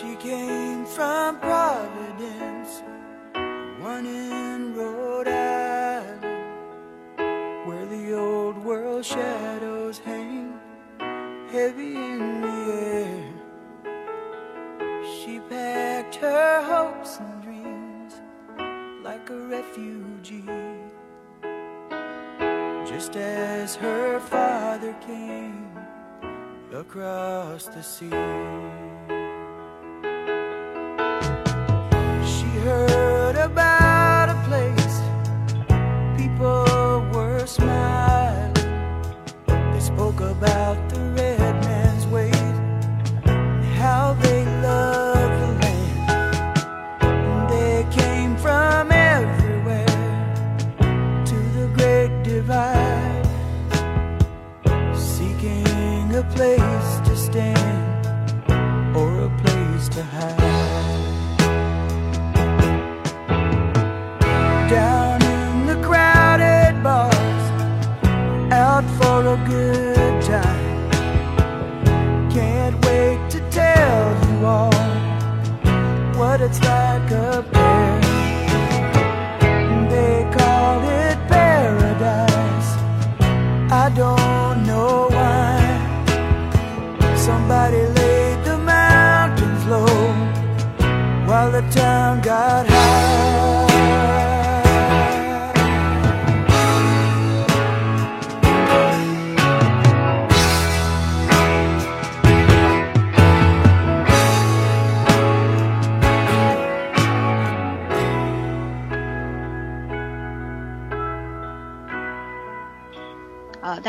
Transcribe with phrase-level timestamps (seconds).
[0.00, 2.82] She came from Providence,
[3.78, 6.24] one in Rhode Island,
[7.66, 10.58] where the old world shadows hang
[11.50, 13.32] heavy in the air.
[15.18, 18.14] She packed her hopes and dreams
[19.04, 20.46] like a refugee,
[22.86, 25.68] just as her father came
[26.72, 28.81] across the sea.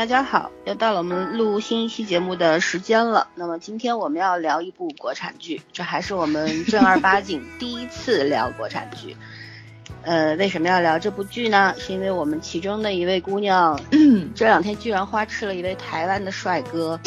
[0.04, 3.26] 大家好，又到了我们录新一期节目的时间了。
[3.36, 9.16] 那么今天我们要聊一部国产剧，这还是我们正儿八经第一次聊国产剧。
[10.04, 11.74] 呃，为什么要聊这部剧呢？
[11.78, 13.80] 是因为我们其中的一位姑娘，
[14.36, 17.00] 这两天居然花痴了一位台湾的帅哥。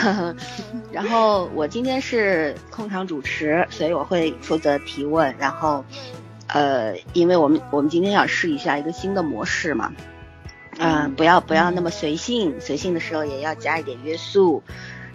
[0.92, 5.34] 然后我今天是控场主持，所以我会负责提问。
[5.38, 5.82] 然后，
[6.48, 9.90] 呃，因为我们我们今天想试一下一个新的模式嘛，
[10.78, 14.62] 嗯、不要不要那么随性，随性的时候也要加一点约束，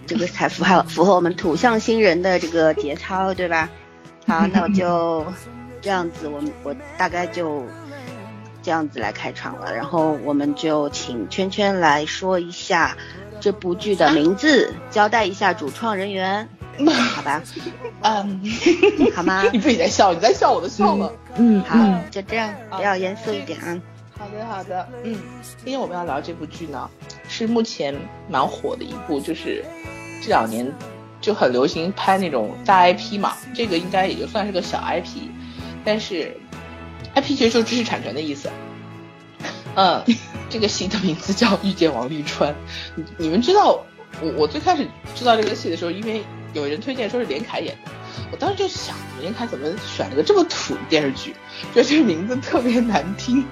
[0.06, 3.70] 这个才符合符合我们土象星人的这个节操，对吧？
[4.28, 5.26] 好，那我就
[5.82, 7.64] 这样子，我们我大概就
[8.62, 12.98] 这样子来开场了，然后我们就请圈圈来说一下
[13.40, 16.48] 这部剧的名字，交代一下主创人员，
[17.14, 17.42] 好吧？
[18.02, 18.42] 嗯，
[19.16, 19.44] 好吗？
[19.52, 21.14] 你自己在笑，你在笑我的笑了。
[21.36, 21.78] 嗯好，
[22.12, 23.80] 就这样，比较严肃一点啊。
[24.18, 25.16] 好的，好的，嗯，
[25.58, 26.90] 今天我们要聊这部剧呢，
[27.28, 27.94] 是目前
[28.30, 29.64] 蛮火的一部，就是
[30.22, 30.72] 这两年
[31.20, 35.30] 就很流行拍那种大 IP 嘛，这个应该也就算是个小 IP，
[35.84, 36.36] 但是
[37.16, 38.50] IP 其实就是知识产权的意思。
[39.76, 40.04] 嗯，
[40.50, 42.54] 这个戏的名字叫《遇见王沥川》，
[42.96, 43.84] 你你们知道，
[44.22, 47.92] 我我最开始知道这个戏的时候，因为有人推荐说是连凯演的，
[48.32, 51.34] 我当时就想，连凯怎么选了个这么土的电视剧？
[51.74, 53.44] 觉得这个名字特别难听。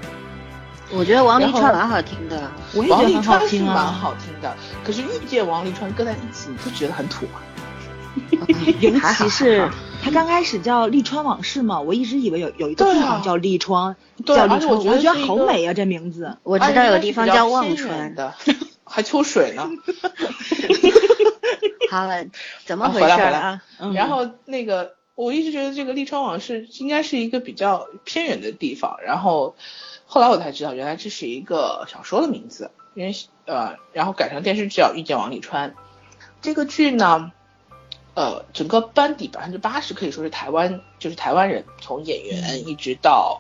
[0.94, 3.76] 我觉得王沥川蛮好听的，王沥我也觉得很好川是蛮。
[3.94, 4.54] 好听的，
[4.84, 7.40] 可是遇见王沥川搁在一起，你不觉得很土吗？
[8.82, 9.70] 尤其是
[10.04, 16.36] 他刚开始叫《利川往事》嘛，我一直以为有有一个地方叫利川，对叫利川，我觉得好美啊，这名字。
[16.44, 18.14] 我知道有地方叫忘川。
[18.14, 18.34] 的，
[18.84, 19.68] 还秋水呢。
[21.90, 22.26] 好了，
[22.66, 23.62] 怎么啊回事儿啊？
[23.80, 29.56] 嗯然后那个，我一直觉得这个利川往事应该是一个比较偏远的地方，然后
[30.14, 35.72] 后来我才知道，原来这是一个小说的名字，因为呃，然后改成电视剧叫《遇见王沥川》。
[36.42, 37.32] 这个剧呢，
[38.14, 43.40] 呃，整个班底百分之八十可以说是台湾，就是台湾人，从演员一直到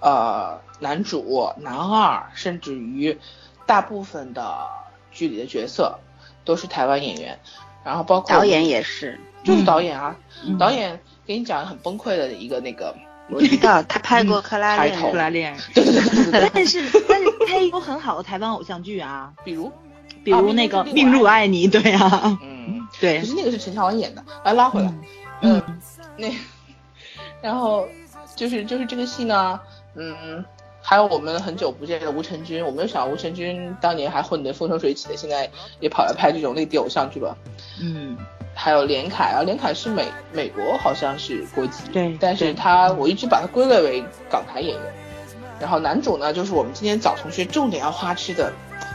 [0.00, 3.18] 呃男主、男二，甚至于
[3.66, 4.68] 大部分的
[5.10, 5.98] 剧里的角色
[6.44, 7.36] 都是台湾演员，
[7.84, 10.56] 然后包括导演也是，就是导演啊，嗯。
[10.58, 12.94] 导演给你讲很崩溃的一个那个，
[13.30, 15.60] 我知道他拍过《克拉恋人》克拉恋，人。
[15.74, 19.72] 对对对对对，但是但是他也有很好的台湾偶像剧啊，比如，
[20.22, 23.20] 比如那个《命啊命入入爱你》，对啊，嗯，对。
[23.20, 24.92] 可，是那个是陈乔恩演的，来拉回来，
[25.40, 25.62] 嗯。
[25.66, 25.80] 嗯，
[26.16, 26.28] 那，
[27.40, 27.88] 然后
[28.36, 29.58] 就是就是这个戏呢，
[29.94, 30.44] 嗯，
[30.82, 35.50] 还有我们很久不见的吴承军，我没有想到吴承军当年还混得风生水起的，现在
[35.80, 37.36] 也跑来拍这种内地偶像剧了。
[37.80, 38.16] 嗯，
[38.54, 44.92] 还有连凯啊，连凯是美美国好像是国籍，对但是他我一直把他归类为港台演员。
[45.60, 48.52] 然后男主呢，就是我们今天早同学重点要花痴的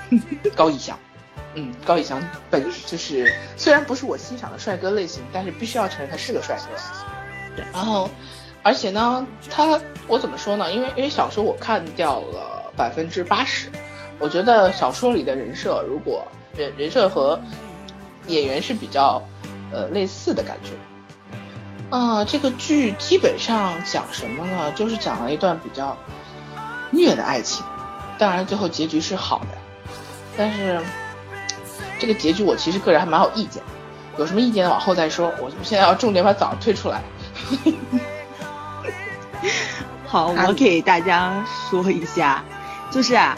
[0.55, 0.97] 高以翔，
[1.55, 7.55] 嗯，高以翔本就是虽然不是我欣赏的帅哥类型，但是必须要承认他是个帅哥。
[7.55, 8.09] 对，然后
[8.61, 10.71] 而且呢，他我怎么说呢？
[10.71, 13.69] 因为因为小说我看掉了百分之八十，
[14.19, 17.39] 我觉得小说里的人设如果人人设和
[18.27, 19.21] 演员是比较
[19.71, 20.71] 呃类似的感觉。
[21.89, 24.71] 啊，这个剧基本上讲什么呢？
[24.73, 25.97] 就是讲了一段比较
[26.91, 27.65] 虐的爱情，
[28.19, 29.47] 当然最后结局是好的，
[30.37, 30.79] 但是
[31.97, 33.63] 这个结局我其实个人还蛮有意见，
[34.17, 35.33] 有什么意见往后再说。
[35.39, 37.01] 我现在要重点把枣推出来。
[40.05, 42.43] 好，我给大家说一下，
[42.91, 43.35] 就是啊。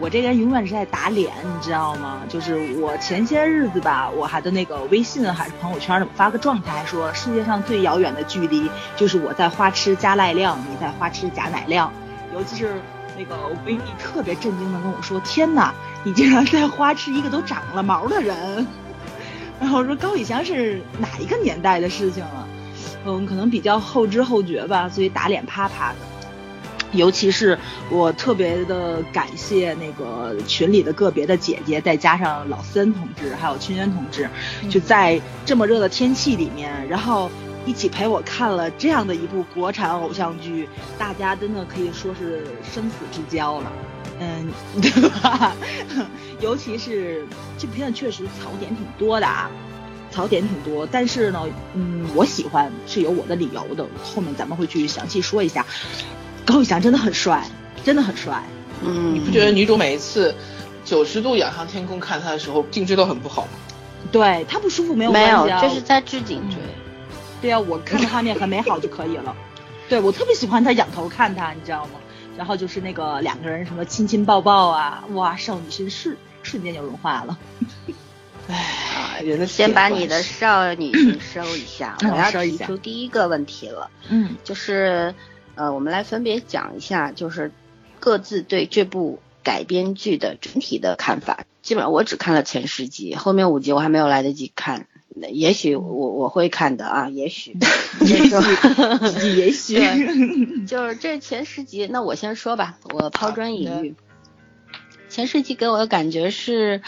[0.00, 2.22] 我这人永远是在打脸，你知道吗？
[2.28, 11.92] 就是我前些日子吧，我还的那个微信还是朋友圈里发个状态，说世界上最遥远的距离就是我在花痴加赖亮，你在花痴加奶亮。
[12.32, 12.80] 尤其是
[13.18, 15.74] 那个我闺蜜特别震惊的跟我说：“天哪，
[16.04, 18.64] 你竟然在花痴一个都长了毛的人！”
[19.58, 22.48] 然后我说高以翔是哪一个年代的事情了？
[23.04, 25.96] 嗯，可能比较后知后觉吧，所以打脸啪啪的。
[26.92, 27.58] 尤其是
[27.90, 34.28] 我特别的感谢那个群里的个别的姐姐，再加上老森同志，还有清渊同志，
[34.70, 37.30] 就在这么热的天气里面，然后
[37.66, 40.68] 一起陪我看了这样的一部国产偶像剧，
[40.98, 43.72] 大家真的可以说是生死之交了，
[44.20, 44.48] 嗯，
[44.80, 44.90] 对
[45.20, 45.54] 吧？
[46.40, 47.26] 尤其是
[47.58, 49.50] 这部片子确实槽点挺多的啊，
[50.10, 55.66] 槽点挺多，但是呢，嗯，我喜欢是有我的理由的，后面咱们会去详细说一下。
[56.48, 57.46] 高以翔真的很帅，
[57.84, 58.42] 真的很帅。
[58.82, 60.34] 嗯，你不觉得女主每一次
[60.82, 63.50] 九十度仰向天空看他的时候，颈椎都很不好吗？
[64.10, 66.58] 对他不舒服没有没有，这是在治颈椎。
[67.42, 69.36] 对啊，我看画面很美好就可以了。
[69.90, 72.00] 对我特别喜欢他仰头看他，你知道吗？
[72.38, 77.38] 然后就是那个两个人什么亲亲抱抱啊，哇，少女心瞬瞬间就融化了。
[78.48, 83.90] 哎，人的先把你的少女心收一下，我要提出第一个问题了。
[84.08, 85.14] 嗯，就是。
[85.58, 87.50] 呃，我们来分别讲一下，就是
[87.98, 91.46] 各自对这部改编剧的整体的看法。
[91.62, 94.86] 基本上我只看了前十集，后面五集我还没有来得及看。
[95.32, 97.56] 也许我我会看的啊，也许，
[98.06, 101.88] 也许，也许就是这前十集。
[101.90, 103.96] 那我先说吧，我抛砖引玉。
[105.08, 106.82] 前十集给我的感觉是，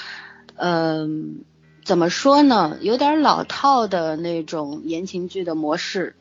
[0.55, 1.40] 嗯，
[1.84, 6.14] 怎么说呢，有点老套的那种言情剧的模式。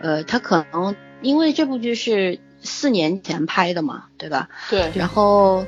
[0.00, 0.96] 呃，它可能。
[1.26, 4.48] 因为这部剧是四年前拍的嘛，对吧？
[4.70, 4.92] 对。
[4.94, 5.66] 然后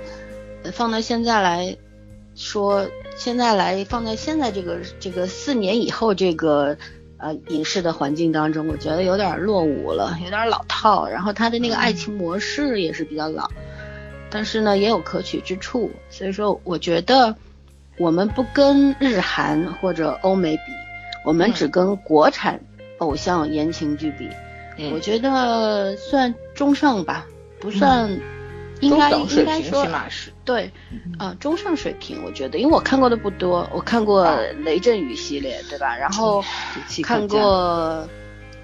[0.73, 1.77] 放到现在来
[2.37, 6.77] 说，现在来放在现在这个这个四年以后这个
[7.17, 11.09] 呃影视的环境当中，我觉得有点落伍了，有点老套。
[11.09, 13.51] 然后他的那个爱情模式也是比较老，
[14.31, 15.91] 但是呢也有可取之处。
[16.09, 17.35] 所以说，我觉得
[17.99, 20.73] 我们不跟日韩或者欧美比，
[21.25, 22.61] 我们只跟国产
[22.99, 24.29] 偶像言情剧比。
[24.93, 27.27] 我觉得算中上吧，
[27.59, 28.09] 不算，
[28.81, 29.87] 应该应该说
[30.45, 30.71] 对，
[31.19, 32.23] 啊中上水平。
[32.25, 34.31] 我觉得，因为我看过的不多，我看过
[34.65, 35.97] 雷震宇系列，对吧？
[35.97, 36.43] 然后
[37.03, 38.09] 看过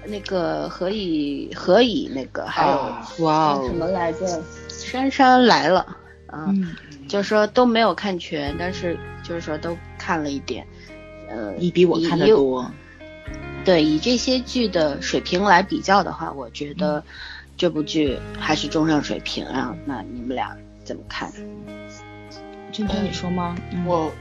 [0.05, 4.41] 那个何以何以那个，还有哇什么来着？
[4.69, 5.97] 杉杉来了，
[6.31, 6.75] 嗯，
[7.07, 10.65] 就是说都没有看全，但是就是说都看了一点。
[11.29, 12.71] 呃，你比我看的多。
[13.65, 17.03] 对，以这些剧的水平来比较的话，我觉得
[17.57, 19.75] 这部剧还是中上水平啊。
[19.85, 21.31] 那你们俩怎么看？
[22.71, 23.55] 君君，你说吗？
[23.87, 24.11] 我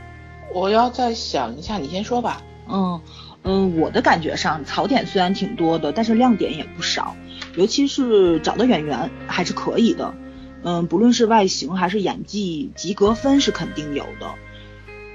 [0.54, 2.42] 我要再想一下，你先说吧。
[2.66, 2.98] 嗯
[3.42, 7.14] 嗯，我的感觉上，槽点虽然挺多的，但是亮点也不少，
[7.54, 10.14] 尤其是找的演员还是可以的。
[10.62, 14.34] 嗯，不论是外形还是演技，及格分是肯定有的，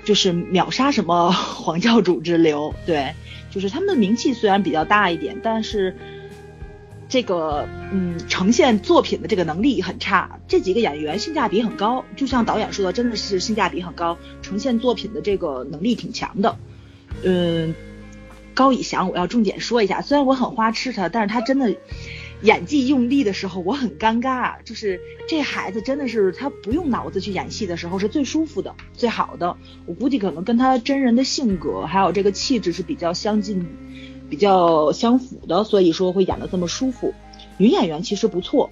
[0.04, 2.76] 就是秒杀什么 黄教主之流。
[2.86, 3.16] 对。
[3.50, 5.96] 就是他们的名气虽然比较大一点，但是
[7.08, 10.40] 这个嗯呈现作品的这个能力很差。
[10.48, 16.58] 这几个演员性价比很高，就像导演说的，真的是性价比很高，呈现作品的这个能力挺强的。
[17.24, 17.74] 嗯，
[18.54, 21.76] 高以翔我要重点说一下，虽然我很花痴他，但是他真的
[22.42, 24.56] 演技用力的时候我很尴尬。
[24.64, 29.58] 就是这孩子真的是他不用脑子去演戏的时候是最舒服的、最好的。
[29.86, 33.68] 我估计可能跟他真人的性格还有这个气质是比较相近、
[34.30, 37.14] 比较相符的，所以说会演的这么舒服。
[37.58, 38.70] 女演员其实不错，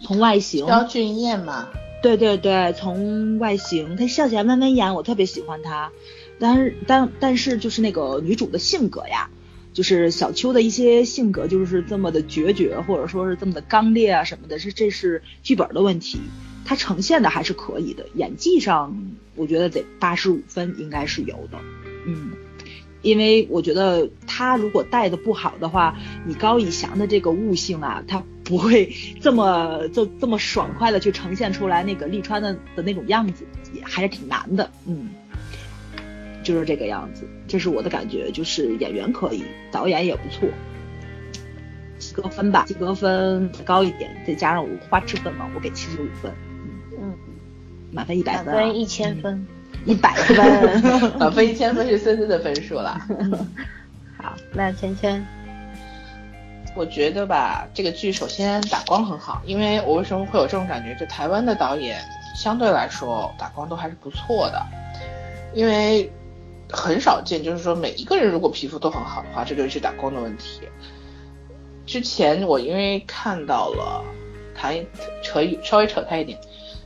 [0.00, 0.66] 从外形。
[0.66, 1.68] 肖俊艳嘛。
[2.02, 5.90] 对对对，从外形，她笑起来弯弯眼，我特别喜欢她。
[6.40, 9.30] 但是但但是就是那个女主的性格呀，
[9.72, 16.20] 就是小秋的一些性格就是这么的决绝，或者说是这么的刚烈啊什么的，是这是剧本的问题。
[16.64, 18.96] 他呈现的还是可以的，演技上
[19.34, 21.58] 我觉得得八十五分应该是有的，
[22.06, 22.30] 嗯，
[23.02, 35.08] 因为我觉得他如果带的不好的话，你高以翔的这个悟性啊，他不会这么就这么爽快的去呈现出来那个利川的的那种样子，也还是挺难的，嗯，
[36.42, 40.48] 就是这个样子，这是我的感觉，就是演员可以，导演也不错。
[41.98, 46.32] 及格分吧，及格分高一点，再加上我花痴分嘛，我给七十五分。
[47.00, 47.14] 嗯，
[47.92, 49.46] 满分一百分，满分一千分，
[49.84, 53.00] 一百 分， 满分一千分是森森的分数了。
[54.18, 55.24] 好，那芊芊，
[56.74, 60.94] 我觉得吧，这个剧首先打光很好，因为我为什么会有这种感觉？
[60.98, 62.00] 就台湾的导演
[62.36, 64.60] 相对来说打光都还是不错的，
[65.54, 66.10] 因为
[66.72, 70.60] 很少见，就是说每一个人如果皮肤都很好的话，这就是打光的问题。
[71.84, 74.02] 之前我因为看到了，
[74.54, 74.74] 谈
[75.22, 76.38] 扯稍微扯开一点，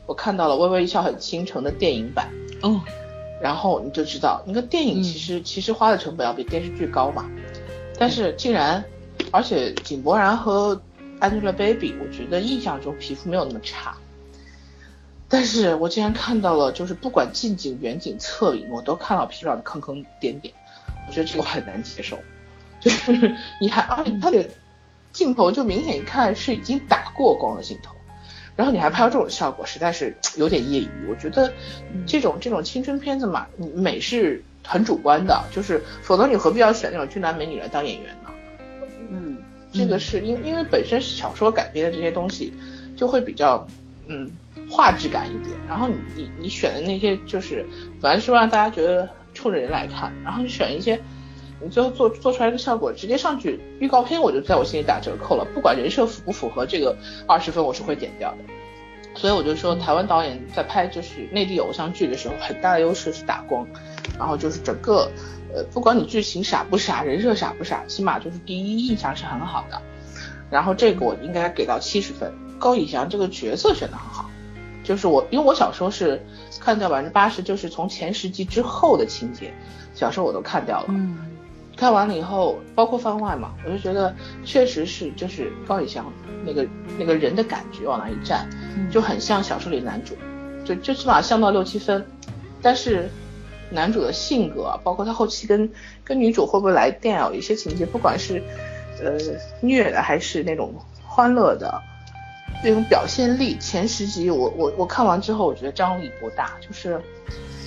[0.06, 2.28] 我看到了《微微一笑很倾城》的电影版
[2.62, 2.80] 哦，
[3.40, 7.30] 然后你就知道那个电影其实、其实花的成本要比电视剧高嘛，
[7.98, 8.82] 但是竟然，
[9.30, 10.80] 而且井柏然和
[11.20, 13.96] Angelababy，我觉得印象中皮肤没有那么差，
[15.28, 20.52] 但是我竟然看到了，就是不管近景、远景、侧影，我都看到皮肤上的坑坑点点，
[21.08, 22.18] 我觉得这个很难接受，
[22.80, 24.48] 就是你还而且他的。
[25.12, 27.94] 镜头就明显一看是已经打过光的镜头，
[28.54, 30.90] 然后你还拍到这种效果，实在是有点业余。
[31.08, 31.50] 我觉得
[32.06, 38.30] 这种这种青春片子嘛，美是很主观的，就是否则你何必要选那种俊男美女来当演员呢？
[39.08, 39.38] 嗯，
[39.72, 42.52] 这个是因因为本身小说改编的这些东西
[42.94, 43.66] 就会比较
[44.08, 44.30] 嗯
[44.68, 47.66] 画质感一点，然后你你你选的那些就是
[48.00, 51.00] 本来是让大家觉得冲着人来看，然后你选一些。
[51.58, 55.46] 你最后做做出来的效果，直接上去预告片我就在我心里打折扣了。
[55.54, 56.94] 不管人设符不符合这个
[57.26, 58.38] 二十分，我是会点掉的。
[59.14, 63.66] 所以我就说，台湾导演在拍就是内地偶像剧的时候，很大的优势是打光，
[64.18, 65.10] 然后就是整个
[65.54, 69.80] 呃，不管你剧情傻不傻，人设傻不傻，起码就是第一印象是很好的。
[70.50, 72.30] 然后这个我应该给到七十分。
[72.58, 74.30] 高以翔这个角色选的很好，
[74.86, 76.24] 就是我因为我小时候是
[76.60, 79.52] 看掉百分之八十，就是从前十集之后的情节，
[79.92, 80.86] 小时候我都看掉了。
[80.90, 81.18] 嗯。
[81.76, 84.14] 看完了以后，包括番外嘛，我就觉得
[84.44, 86.10] 确实是就是高以翔
[86.42, 86.66] 那个
[86.98, 88.48] 那个人的感觉往那一站，
[88.90, 90.16] 就很像小说里男主，
[90.64, 92.02] 就最起码像到六七分。
[92.62, 93.10] 但是
[93.68, 95.70] 男主的性格，包括他后期跟
[96.02, 98.42] 跟女主会不会来电啊，有一些情节，不管是
[99.02, 99.18] 呃
[99.60, 100.72] 虐的还是那种
[101.04, 101.78] 欢乐的
[102.62, 107.00] 那种表现力，前十集我我我看完之后，我觉得张力不大，就是。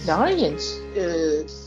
[0.06, 1.04] 两个人演技，呃，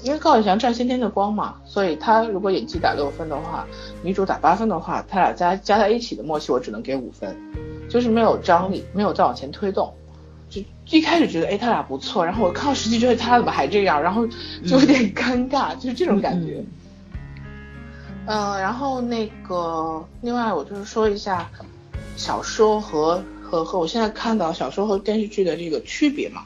[0.03, 3.67] 因为高以翔占先天的光嘛，所以他如果演技打六分的话，
[4.03, 7.37] 女主打八分的话，他俩加加在一起的默契我只能给五分，
[7.91, 9.93] 就是没有张力，没有再往前推动。
[10.49, 14.27] 就一开始觉得哎他俩不错，然后我看到十集觉得他俩怎么还这样，然后
[14.67, 16.65] 就有点尴尬，就是这种感觉。
[18.27, 21.51] 嗯，然后那个另外我就是说一下
[22.17, 26.43] 小说和和和我现在看到小说和电视剧的这个区别嘛。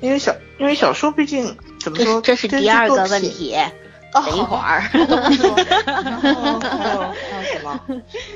[0.00, 3.56] 因为小，因为小说毕竟怎么说，这是第二个问题。
[4.12, 4.82] 等一会儿。
[4.94, 7.80] 然后还有还有什么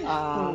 [0.06, 0.52] 啊？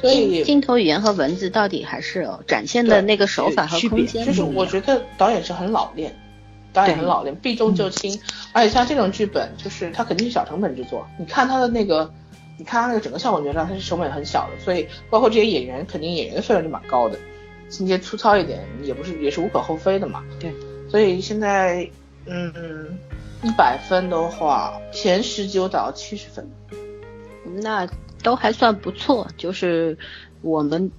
[0.00, 4.24] 所以镜头语言和文字到底还是有展现的那个手法和空间。
[4.26, 6.18] 就是我觉得导演是很老练，
[6.72, 8.18] 导演很老练，避重就轻。
[8.52, 11.06] 而且像这种剧本，就是它肯定是小成本制作。
[11.18, 12.12] 你看它的那个，
[12.60, 14.62] 你看它那个整个效果，你就知道它是成本很小的。
[14.62, 17.18] 所以包括这些演员，肯定演员的费用就蛮高的。
[17.70, 20.22] 情节粗糙一点也不是也是无可厚非的嘛。
[20.38, 20.52] 对，
[20.90, 21.88] 所以现在
[22.26, 22.98] 嗯，
[23.42, 26.46] 一百分的话，前十集我打到七十分，
[27.62, 27.88] 那
[28.22, 29.26] 都还算不错。
[29.38, 29.96] 就是
[30.42, 30.90] 我们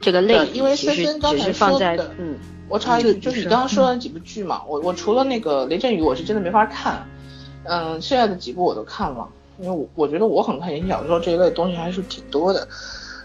[0.00, 2.38] 这个类，因为森森刚才说的，嗯，
[2.68, 7.04] 我插一句，就是你刚刚说的几部剧嘛，我我除了那个雷震宇，我是真的没法看，
[7.64, 9.28] 嗯，剩下的几部我都看了，
[9.60, 12.66] 因为我我觉得我很看言情小说这一类东西还是挺多的。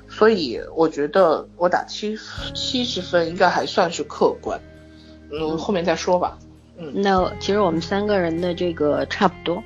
[0.08, 2.18] 所以我觉得我打七
[2.54, 4.58] 七十分应该还算是客观，
[5.30, 6.38] 嗯，后面再说吧。
[6.77, 9.62] 嗯，那其实我们三个人的这个差不多，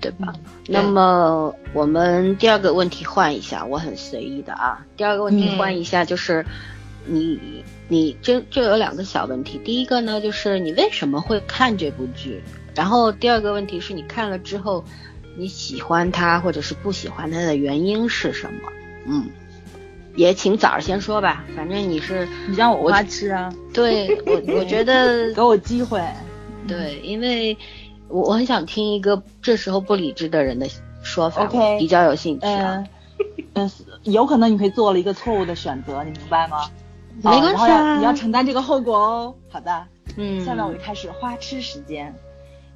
[0.00, 0.32] 对吧？
[0.68, 4.86] 那么我们第二个问题换一下，我很随意的啊。
[4.96, 6.46] 第二个问题换一下，就是
[7.04, 7.38] 你
[7.88, 9.60] 你这这有两个小问题。
[9.64, 12.42] 第一个呢，就是你为什么会看这部剧？
[12.74, 14.82] 然后第二个问题是你看了之后，
[15.36, 18.72] 你喜欢他或者是不喜欢他的原因是什么？
[19.06, 19.26] 嗯。
[20.16, 23.52] 也请早儿先说吧，反正你是你让我花痴啊？
[23.74, 26.00] 对我，我觉得 给我机会。
[26.68, 27.56] 对，因为
[28.06, 30.68] 我我很想听一个这时候不理智的人的
[31.02, 32.46] 说法，OK，比较有兴趣。
[32.46, 32.86] 嗯，
[33.54, 33.70] 嗯，
[34.04, 36.70] 有可能你会做了一个错误的选择，你明白吗？
[37.16, 39.34] 没关系啊你要承担这个后果哦。
[39.50, 39.86] 好的，
[40.16, 42.14] 嗯，下面我就开始花痴时间，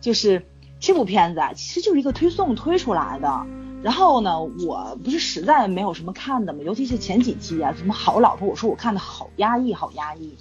[0.00, 0.44] 就是
[0.80, 3.46] 这部片子啊，其实就是一个推送推出来的。
[3.82, 10.34] 然后呢，我不是实在没有什么看的嘛，尤其是前几期啊，什么好老婆，我说我看的好压抑，好压抑。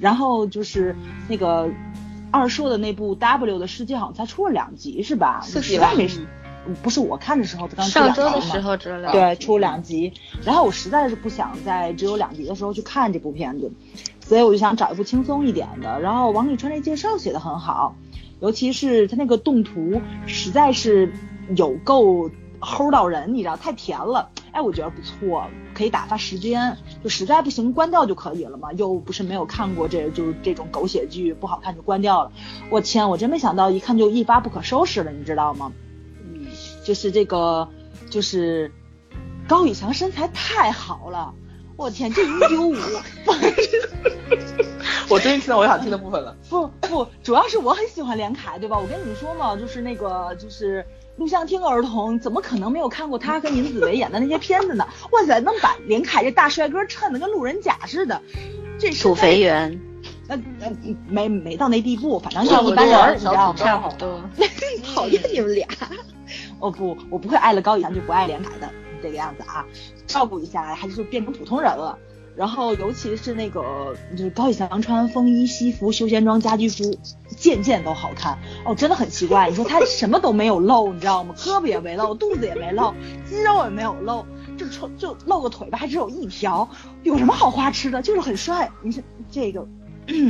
[0.00, 0.96] 然后就是
[1.28, 1.70] 那个
[2.32, 5.40] 二硕的那部 W 的世界好像才出了两集是吧？
[5.44, 6.26] 四集吧实在没时，
[6.82, 10.12] 不是我看的时候刚出上两集嘛周的时候知道，对，出两集。
[10.44, 13.70] 然后我实在是不想在只有两集的时候去看这部片子，
[14.26, 16.00] 所以我就想找一部轻松一点的。
[16.00, 17.94] 然后王沥川这介绍写的很好，
[18.42, 21.12] 尤其是他那个动图实在是
[21.54, 22.28] 有够
[22.60, 24.30] 齁到人，你知道，太甜了。
[24.50, 26.76] 哎，我觉得不错，可以打发时间。
[27.04, 32.32] 就实在不行关掉就可以了嘛，又不是没有看过这就是这种狗血剧，不好看就关掉了。
[32.68, 35.72] 我天，我真没想到一看就一发不可收拾了，你知道吗？
[36.20, 36.44] 嗯，
[36.84, 37.68] 就是这个，
[38.10, 38.72] 就是
[39.46, 41.32] 高以翔身材太好了，
[41.76, 42.74] 我天，这一九五，
[45.12, 46.34] 我终于听到我想听的部分了。
[46.48, 48.78] 不不，主要是我很喜欢连凯，对吧？
[48.78, 50.84] 我跟你们说嘛，就是那个就是
[51.16, 54.86] 录像厅儿童，怎么可能没有看过他跟尹子维演的那些片子呢？
[55.10, 58.22] 哇塞，能把连凯这大帅哥衬得跟路人甲似的，
[58.78, 59.78] 这土肥圆
[60.28, 60.72] 呃呃
[61.06, 63.54] 没没到那地步，反正就一般人，你知道吗？
[63.54, 64.18] 差不多。
[64.94, 65.66] 讨厌你们俩。
[66.58, 68.70] 哦不，我不会爱了高以翔就不爱连凯的
[69.02, 69.66] 这个样子啊，
[70.06, 71.98] 照顾一下还是就变成普通人了。
[72.34, 76.98] 然后尤其是那个就是高以翔穿风衣、西服、休闲装、家居服，
[77.36, 79.50] 件件都好看哦，真的很奇怪。
[79.50, 81.34] 你说他什么都没有露，你知道吗？
[81.36, 82.94] 胳膊也没露，肚子也没露，
[83.28, 84.24] 肌肉也没有露，
[84.56, 86.68] 就穿就露个腿吧，还只有一条，
[87.02, 88.00] 有什么好花痴的？
[88.00, 88.70] 就是很帅。
[88.82, 89.66] 你说这个，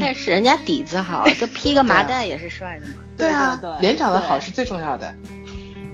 [0.01, 2.95] 但是人家底子好，就披个麻袋也是帅的嘛。
[3.17, 5.15] 对啊，对对脸长得好是最重要的。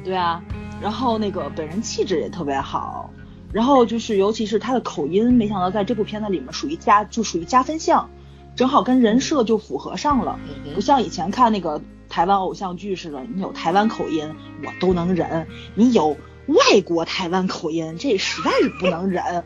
[0.05, 0.43] 对啊，
[0.81, 3.11] 然后那个本人气质也特别好，
[3.53, 8.09] 然后就是尤其是他的口音，没想到在这部片子里面属于加就属于加分项，
[8.57, 14.31] 正好跟人设就符合上了，嗯不像以前看那个台湾偶像剧似的，你有台湾口音
[14.65, 19.23] 我都能忍，你有外国台湾口音这实在是不能忍。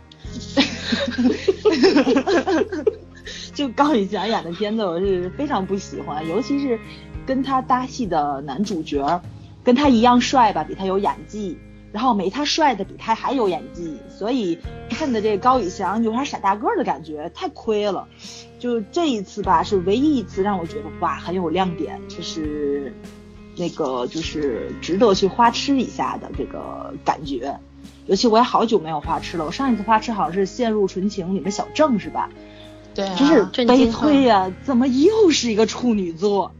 [3.54, 6.78] 就高以翔演的片子，我是非常不喜欢，尤其是
[7.26, 9.20] 跟他搭戏的男主角，
[9.62, 11.58] 跟他一样帅吧，比他有演技，
[11.92, 14.58] 然后没他帅的比他还有演技，所以
[14.90, 18.08] 看的这个高以翔有点傻大个儿的感觉，太亏了。
[18.58, 22.94] 就这一次吧，是唯一一次让我觉得哇很有亮点，就是
[23.56, 27.58] 那个就是值得去花痴一下的这个感觉。
[28.06, 32.30] 尤其我也好久没有花痴了，我上一次花痴好像是《陷入纯情》里面小郑是吧？
[32.94, 36.52] 对啊，真是悲催呀、怎么又是一个处女座？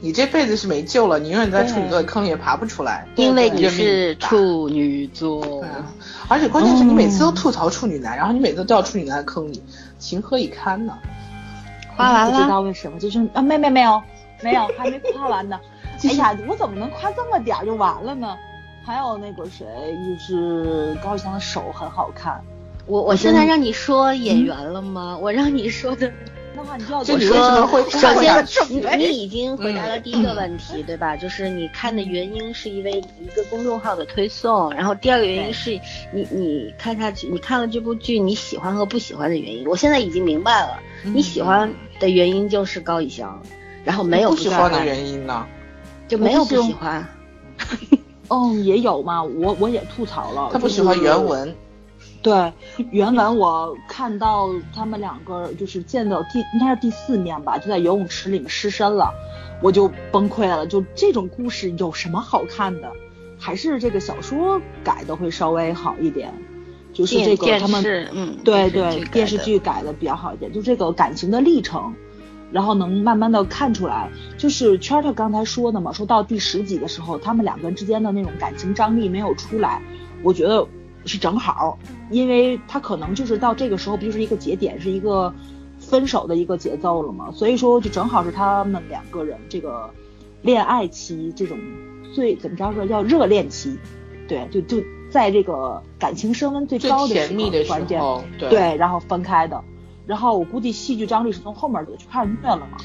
[0.00, 3.06] 你这辈子是没救了，你永远在处女座的坑里也爬不出来。
[3.16, 5.64] 因为你是处女座
[6.28, 9.62] 而且关键是你每次都吐槽处女男，然后你每次都掉处女男的坑里，
[9.98, 10.96] 情何以堪呢？
[11.96, 14.02] 夸完了不知道，为什么，就是啊，没没没有
[14.42, 15.60] 没有，还没夸完呢。
[16.04, 18.36] 哎呀，我怎么能夸这么点儿就完了呢？
[18.84, 19.64] 还有那个谁，
[20.04, 22.40] 就是高以翔的手很好看，
[22.86, 25.16] 我我现在让你说演员了吗？
[25.20, 26.10] 我让你说的，
[26.54, 31.16] 那话你就要就我你为什么会说，首先你你已经回答了第一个问题，对吧？
[31.16, 35.70] 就是你看的原因是因为一个公众号的推送，然后第二个原因是
[36.12, 39.66] 你你看下去，你看了这部剧你喜欢和不喜欢的原因。
[39.66, 43.42] 我现在已经明白了，你喜欢的原因就是高以翔，
[43.84, 45.46] 然后没有不喜欢的，原因呢？
[46.08, 47.06] 就没有不喜欢。
[48.28, 51.54] 嗯， 也有嘛，我我也吐槽了，他不喜欢就是原文，
[52.22, 52.52] 对
[52.90, 59.12] 原文，我看到他们两个就是见到第应该是第四面吧，就在游泳池里面失身了，
[59.60, 60.66] 我就崩溃了。
[60.66, 62.90] 就这种故事有什么好看的？
[63.38, 66.32] 还是这个小说改的会稍微好一点，
[66.92, 67.82] 就是这个他们，
[68.12, 71.92] 嗯，对对电视剧改的比较好一点，就这个感情的历程，
[72.52, 74.08] 然后能慢慢的看出来。
[74.38, 79.82] 就是圈儿他刚才说的嘛，说到第十集的时候，他们两个人之间的那种感情张力没有出来，
[80.22, 80.64] 我觉得
[81.04, 81.78] 是正好，
[82.10, 85.32] 因为他可能就是到这个时候不就是一个节点，是一个
[85.78, 89.90] 分手的一个节奏了嘛，所以说就正好是他们两个人这个
[90.42, 91.58] 恋爱期这种
[92.14, 93.78] 最怎么着说叫热恋期，
[94.28, 98.00] 对，就就在这个感情升温最最高的甜蜜的时关键。
[98.00, 99.62] 候，对对，然后分开的。
[100.06, 102.76] 然后我估计戏剧张力是从后面就就开始虐了嘛。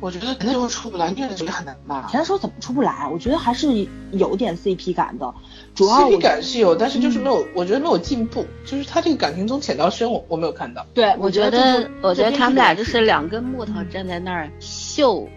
[0.00, 2.08] 我觉得那时候出不来，虐的时候也很难吧。
[2.10, 3.08] 前说怎么出不来？
[3.10, 5.34] 我觉得还是有点 CP 感的，
[5.74, 10.86] 主要我感是有，但是就是嗯没有，我觉得没有进步，就是他这个感情从浅到深，我我没有看到。
[10.94, 15.28] 对我觉觉得，我觉得他们俩就是是两根木头站在那儿秀，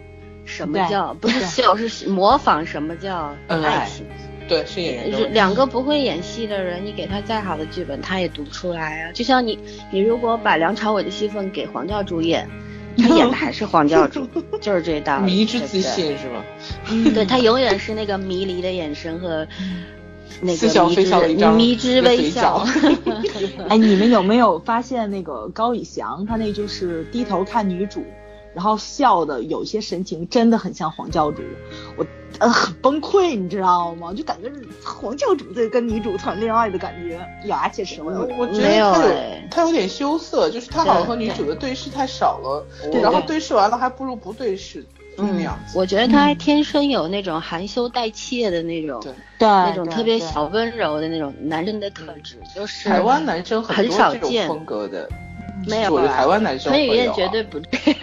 [0.44, 4.06] 什么对叫不是 秀，是模仿什么叫爱情。
[4.48, 5.32] 对，是演员。
[5.34, 9.12] 两个不会演戏的人，你给他再好的剧本，他也读不出来啊。
[9.12, 9.58] 就像你，
[9.90, 12.48] 你如果把梁朝伟的戏份给黄教主演，
[12.96, 14.26] 他演的还是黄教主，
[14.58, 15.26] 就是这道理。
[15.26, 16.42] 迷之自对对信是吗？
[17.14, 19.46] 对他永远 是那个迷离的眼神和
[20.40, 22.64] 那似笑个迷非笑的一张之迷之微笑。
[23.68, 28.04] 哎，你们有没有发现那个高以翔，他那就是低头看女主，
[28.54, 31.42] 然后笑的有些神情真的很像黄教主，
[31.96, 32.06] 我
[32.38, 34.12] 呃很崩溃，你知道吗？
[34.14, 37.18] 就感觉是黄教主在跟女主谈恋爱的感觉。
[37.44, 42.66] 咬牙切齿，我我觉得他有哎他有点羞涩，就是他好像和女主的对视太少了，
[43.02, 44.84] 然后对对视完了还不如不对视，
[45.18, 45.78] 嗯样，子。
[45.78, 55.08] 我觉得他天生有那种含羞带怯的那种，对对那种对对特别小温柔的那种男生的特质，就是台湾男生很少见风格的，
[55.66, 57.98] 没有吧我觉得台湾男生彭于晏绝对不这样。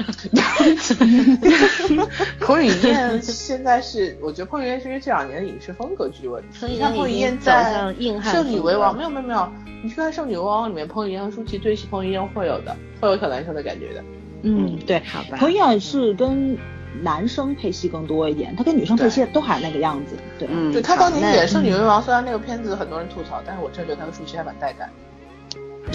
[2.39, 6.59] 彭于晏现在是，我觉得彭于晏是因为这两年的影视风格具有问题。
[6.59, 9.47] 彭于你看彭于晏在向硬《汉圣女为王》，没有没有没有，
[9.83, 14.03] 你去看《圣女为王》里面，彭于晏和舒淇对戏，彭于晏会有的，会有小男生的感觉的。
[14.43, 15.37] 嗯对，好吧。
[15.37, 16.57] 彭于晏是跟
[17.01, 20.15] 男生配戏更多一点，他跟女生配戏都还是那个样子。
[20.39, 24.89] 对，嗯，对他当年演《圣女为王》，虽然那个片子很多人吐槽，但是我真的觉得他的舒淇还蛮带感。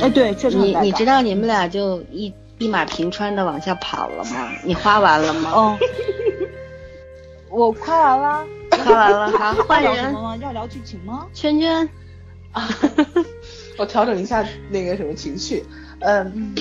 [0.01, 4.51] 哎对，确实你你知道你们俩就一一马平川的往下跑了吗？
[4.65, 5.51] 你花完了吗？
[5.53, 5.79] 哦，
[7.51, 10.37] 我夸完了，夸完了，好， 换人要聊什么，吗？
[10.37, 11.27] 要聊剧情吗？
[11.35, 11.89] 圈圈。
[13.79, 15.65] 我调整一下那个什么情绪，
[16.01, 16.55] 嗯，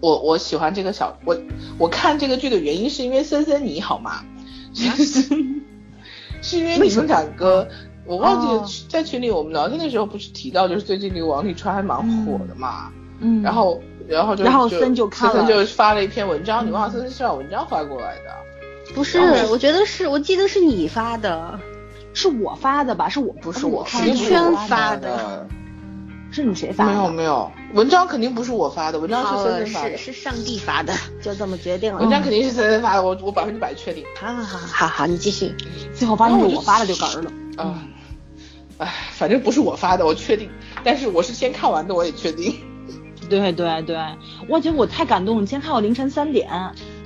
[0.00, 1.36] 我我喜欢这个小我
[1.78, 4.24] 我看这个剧的原因是因为森森你好吗？
[4.72, 5.22] 就是
[6.42, 7.66] 是因为你们两个，
[8.06, 19.18] 我忘记在群里我们聊天的时候不是提到，就是最近那个王沥川还蛮火的嘛，嗯，然后然后就然后森就看了森就发了一篇文章，你忘了森森是把文章发过来的，不是，
[19.50, 21.58] 我觉得是我记得是你发的，
[22.14, 23.08] 是我发的吧？
[23.08, 25.48] 是我不是我看肯定不是是圈发的的。
[26.30, 26.92] 是你谁发的？
[26.92, 32.00] 没有没有，文章肯定不是我发的，文章是好森森发的是，是上帝发的， 就这么决定了。
[32.00, 34.04] 文章肯定是森森发的，我我百分之百确定。
[34.20, 35.54] 好好好好好，你继续。
[35.94, 37.32] 最后发现是我发的就嗝儿了。
[37.56, 37.82] 啊，
[38.78, 40.50] 哎，反正不是我发的，我确定。
[40.84, 42.54] 但是我是先看完的，我也确定。
[43.28, 43.96] 对对对，
[44.48, 46.48] 我觉得我太感动了，今天看到凌晨三点。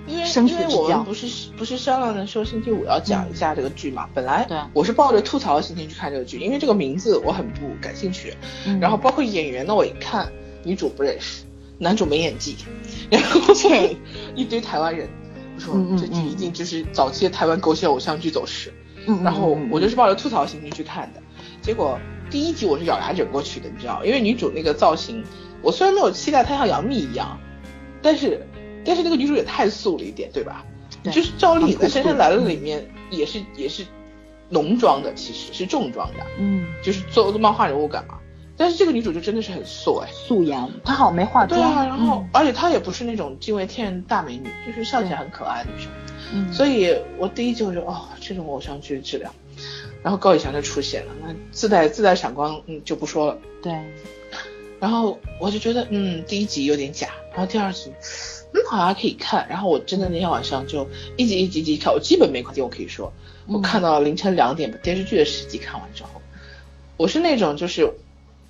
[0.06, 4.58] 因为因为我们不是不是商量着说星期五要讲一下这个剧嘛，本来对。
[4.72, 8.34] 我是抱着吐槽的心情去看这个剧，因为这个名字我很不感兴趣，
[8.66, 8.80] 嗯。
[8.80, 10.30] 然后包括演员呢，我一看
[10.64, 11.44] 女主不认识，
[11.78, 12.56] 男主没演技，
[13.10, 13.96] 然后切
[14.34, 15.08] 一堆台湾人，
[15.56, 16.28] 我说这剧嗯。
[16.28, 18.72] 一定就是早期的台湾狗血偶像剧走势，
[19.06, 21.22] 嗯然后我就是抱着吐槽心情去看的，
[21.60, 25.22] 结果第一集我是咬牙忍过去的，你知道，因为女主那个造型，
[25.62, 27.38] 我虽然没有期待她像杨幂一样，
[28.02, 28.44] 但是
[28.84, 30.64] 但是那个女主也太素了一点，对吧？
[31.02, 33.84] 对就是赵丽颖在《杉杉来了》里面也是也是
[34.48, 38.18] 浓妆的，其实是重妆的，嗯就是做漫画人物感嘛。
[38.54, 41.58] 但是这个女主就真的是很素哎，素颜，她好像没化妆。
[41.58, 45.90] 对啊，然后、嗯而且她也不是那种惊为天人大美女，就是笑起来很可爱的女生。
[46.34, 49.34] 嗯，所以我第一集我就哦，这种偶像剧的质量，
[50.02, 53.38] 然后高以翔就出现了，那自带自带闪光，嗯，就不说了。
[53.62, 53.72] 对，
[54.78, 57.90] 然后我就觉得，嗯，第一集有点假，然后第二集，
[58.54, 59.46] 嗯，好像还可以看。
[59.48, 60.86] 然后我真的那天晚上就
[61.16, 63.12] 一集一集一集看，我基本没关机，我可以说，
[63.48, 66.20] 我看到凌晨两点把电视剧的十集看完之后，
[66.96, 67.92] 我是那种就是，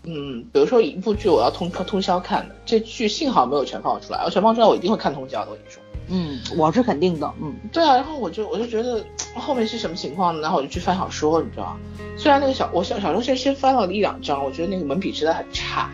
[0.04, 5.82] 嗯，比如说一部剧我要通通宵看的，这剧幸好没有全放出来，要全放出来我一定会看通宵的，我跟你说。
[6.08, 9.02] 嗯，我是肯定的，嗯对啊，然后我就我就觉得
[9.36, 10.40] 后面是什么情况呢？
[10.42, 11.76] 然后我就去翻小说，你知道吗？
[12.18, 15.88] 虽然那个小我小小说先先翻了一两章，我觉得那个文笔真的很差，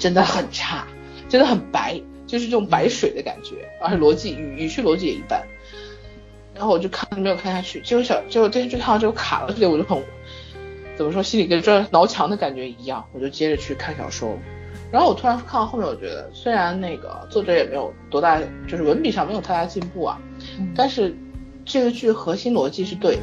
[0.00, 0.84] 真的很差，
[1.28, 1.98] 真的很白，
[2.32, 5.46] 就是这种白水的感觉，而且逻辑语语序逻辑也一般。
[6.54, 10.02] 然后我就看没有看下去，结果小结果电视剧看完之后卡了，这里我就很
[10.96, 14.34] 怎么说，心里跟这挠墙的感觉一样，我就接着去看小说。
[14.90, 20.18] 然后我突然看到后面，我觉得虽然那个作者也没有多大，就是文笔上没有太大进步啊，
[20.58, 21.14] 嗯但是
[21.66, 23.22] 这个剧核心逻辑是对的，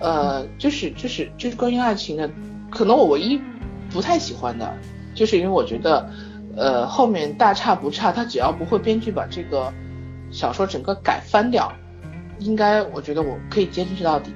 [0.00, 2.30] 呃，就是就是就是关于爱情的，
[2.70, 3.38] 可能我唯一
[3.90, 4.74] 不太喜欢的，
[5.14, 6.10] 就是因为我觉得，
[6.60, 9.72] 呃，后面大差不差，他只要不会编剧把这个
[10.30, 11.72] 小说整个改翻掉，
[12.38, 14.30] 应该我觉得我可以坚持到底。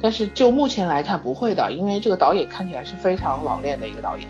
[0.00, 4.26] 但是就目前来看不会的，因为这个导演看起来是非常老练的一个导演。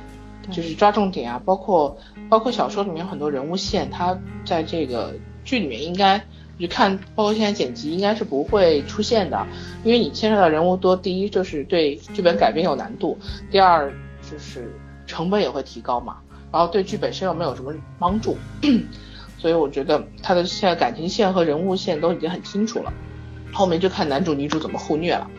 [0.50, 1.96] 就是抓重点啊，包括
[2.28, 5.12] 包括小说里面有很多人物线，他在这个
[5.44, 6.20] 剧里面应该
[6.56, 9.44] 就看，包括现在剪辑应该是不会出现的，
[9.82, 13.18] 因为你牵涉到人物多，第一就是对剧本改编有难度，
[13.50, 14.72] 第二就是
[15.04, 16.18] 成本也会提高嘛，
[16.52, 18.36] 然后对剧本身又没有什么帮助，
[19.38, 22.92] 所以我觉得他的现在感情线和人物线都已经很清楚了，
[23.52, 25.30] 后面就看男主女主怎么互虐了。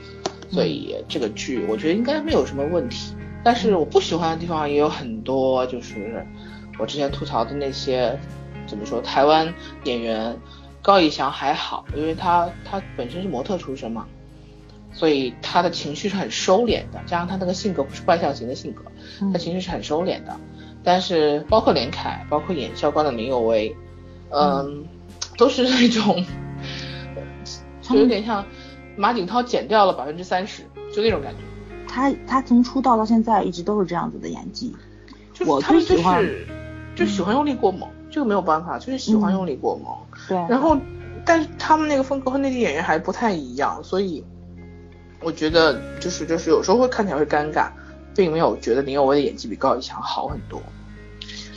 [0.49, 3.13] 所以这个剧我觉得应该没有什么问题。
[3.43, 6.25] 但是我不喜欢的地方也有很多，就是
[6.79, 8.17] 我之前吐槽的那些，
[8.65, 9.01] 怎么说？
[9.01, 10.37] 台湾演员
[10.81, 14.05] 高以翔还好，因为他他本身是模特出身嘛，
[14.91, 18.83] 所以他的情绪是很收敛的，加上他那个性格不是外向型的性格，
[19.31, 20.35] 他情绪是很收敛的。
[20.87, 23.75] 但是包括连凯，包括演教官的林有为，
[24.29, 24.85] 嗯，
[25.37, 26.25] 都是那种，
[27.81, 28.45] 就有点像
[28.95, 31.39] 马景涛减掉了百分之三十，就那种感觉。
[31.89, 34.73] 他他从出道到现在一直都是这样子的演技，
[35.45, 36.25] 我最喜欢
[36.95, 39.93] 就喜欢用力过猛，这个没有办法，就是喜欢用力过猛。
[40.29, 40.77] 对，然后
[41.25, 44.23] 但是他们那个风格和内地演员还不太一样，所以
[45.21, 47.67] 我觉得就是就是有时候会看起来会尴尬，
[48.15, 50.61] 并没有觉得林有为的演技比高以翔好很多。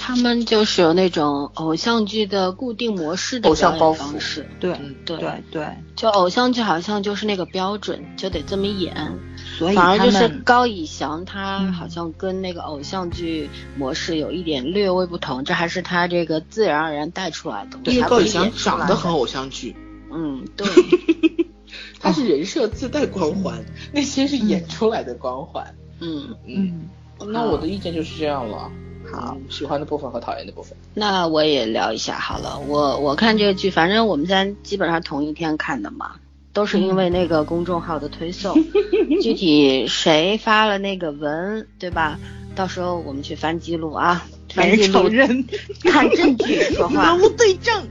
[0.03, 4.73] 他们就是有那种偶像剧的固定模式的偶像包方式，对
[5.05, 8.97] 对对对，就偶像剧好像就是那个标准，就得这么演。
[9.59, 17.79] 所以反而就是高以翔，他好像跟那个偶像剧模式有一点略微不同，这还是他这个自然而然带出来的。
[17.85, 19.77] 对，高以翔长得很偶像剧。
[20.11, 20.67] 嗯，对。
[22.01, 25.75] 他是人设自带光环，那些是演出来的光环。
[26.01, 26.89] 嗯嗯。
[27.29, 28.73] 那我的意见就是这样了。
[29.13, 30.77] 好，喜欢的部分和讨厌的部分。
[30.95, 32.59] 那我也聊一下好了。
[32.67, 36.13] 我我看这个剧，反正我们在基本上同一天看的嘛。
[36.53, 38.57] 都是因为那个公众号的推送，
[39.23, 42.19] 具体谁发了那个文，对吧？
[42.57, 45.45] 到时候我们去翻记录啊，翻记录认，
[45.83, 47.87] 看证据说话， 无对证。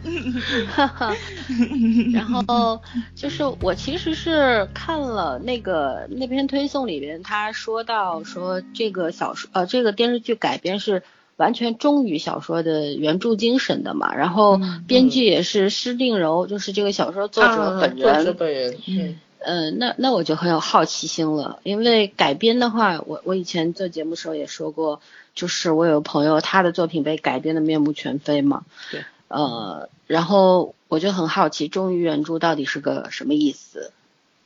[2.13, 2.81] 然后
[3.15, 11.03] 就是我其实是看了那个那篇推送里边，他说到说这个小说呃这个电视剧改编是。
[11.39, 18.13] 完全忠于小说的原著精神的嘛，然后编剧也是施定柔，就是这个小说作者本人。
[18.15, 18.75] 作者本人。
[18.89, 19.15] 嗯，
[19.45, 25.01] 那那我就很有好奇心了，因为改编的话，我我以前做节目时候也说过，
[25.35, 28.63] 就是我有朋友他的作品被改编的面目全非嘛。
[28.91, 29.03] 对。
[29.27, 33.91] 呃，然后我就很好奇，忠于原著到底是个什么意思？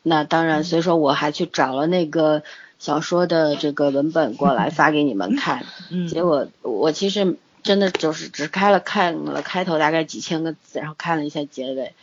[0.01, 2.43] 那当然，所以说我还去找了那个。
[2.79, 5.65] 小说的这个文本过来发给你们看，
[6.11, 11.93] 结果我其实真的就是只开了看了开头大概几千个字，然后看了一下结尾，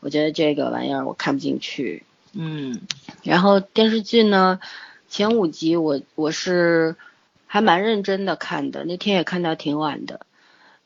[0.00, 2.04] 我觉得这个玩意儿我看不进去。
[2.32, 2.80] 嗯，
[3.22, 4.60] 然后电视剧呢，
[5.08, 6.96] 前五集我我是
[7.46, 10.20] 还蛮认真的看的，那天也看到挺晚的。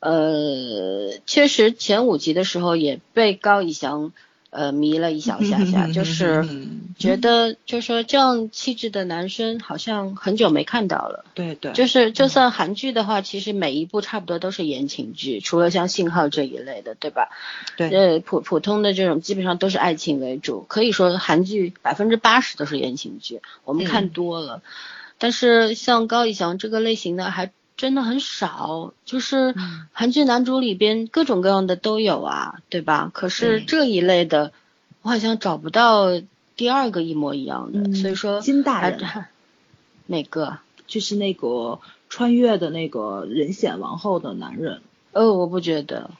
[0.00, 4.12] 呃，确实前五集的时候也被高以翔。
[4.54, 6.46] 呃，迷了一小下下， 就是
[6.96, 11.24] 觉得，就说这样气质的男生好像很久没看到了。
[11.34, 17.30] 对对，就是就算韩剧的话，其实每一部差不多都是言情剧，除了像信号这一类的，对吧？
[17.76, 17.90] 对。
[17.90, 24.62] 呃，普普通的这种基本上都是爱情为主，可以说韩剧百分之八十都是言情剧，我们看多了。
[25.18, 27.50] 但是像高以翔这个类型的还。
[27.76, 29.54] 真的很少，就是
[29.92, 33.10] 韩剧男主里边各种各样的都有啊，对吧？
[33.12, 34.52] 可是这一类的，
[35.02, 36.20] 我好像找不到
[36.56, 39.00] 第二个一模一样的，所以说金大人
[40.06, 40.58] 哪个？
[40.86, 44.82] 就是那个穿越的那个人显王后的男人。
[45.12, 46.10] 呃，我不觉得。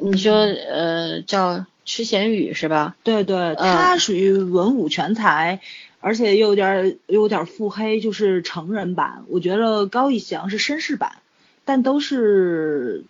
[0.00, 2.94] 你说呃，叫池贤宇是吧？
[3.02, 5.60] 对对，他属于文武全才。
[6.08, 9.24] 而且又有点有点腹黑，就是成人版。
[9.28, 11.18] 我觉得高以翔是绅士版，
[11.66, 13.04] 但都是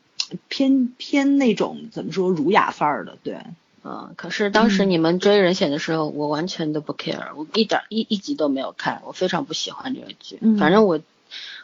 [0.49, 3.37] 偏偏那种怎么说儒雅范儿的，对。
[3.85, 10.41] 嗯，可是当时你们追人选的时候，我完全都不 care，我一点一一集都没有看，我非常不喜欢这个剧。
[10.59, 10.99] 反正我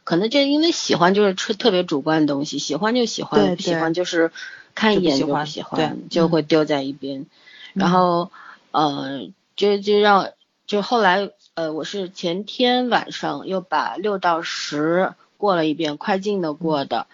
[0.05, 4.31] 可能就因为喜欢就是特特别主观的东西，喜欢就喜欢，不喜欢就是
[4.77, 7.27] 看一眼就不喜欢，就会丢在一边。
[7.73, 8.31] 然后
[8.71, 10.29] 呃，就就让。
[10.67, 17.07] 就后来，呃，我是前天晚上又把六到十过了一遍，快进的过的。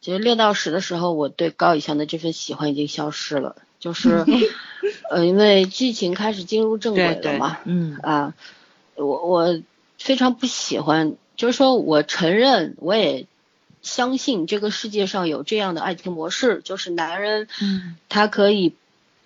[0.00, 4.24] 其实六到十的时候，我对高以翔的这份喜欢已经消失了，就是，
[5.10, 8.34] 呃，因为剧情开始进入正轨了嘛，嗯啊，
[8.94, 9.60] 我我
[9.98, 13.26] 非常不喜欢，就是说我承认，我也
[13.82, 18.74] 相信这个世界上有这样的爱情模式，就是男人，嗯，他可以，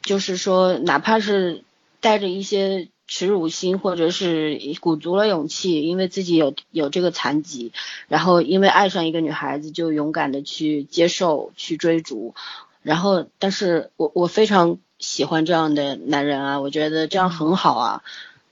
[0.03, 1.63] 就是说哪怕是
[2.01, 2.89] 带着一些。
[3.11, 7.73] 耻辱心，或者是鼓足了勇气，因为自己有有这个残疾，
[8.07, 12.37] 然后因为爱上一个女孩子，就勇敢的去接受、去追逐，
[12.83, 18.03] 然后，但是我我非常喜欢这样的男人啊，我觉得这样很好啊，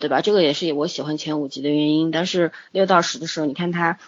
[0.01, 0.23] 对吧？
[0.23, 2.11] 这个也是我喜欢前五集的原因。
[2.11, 4.01] 但是六到十的时候，你看他，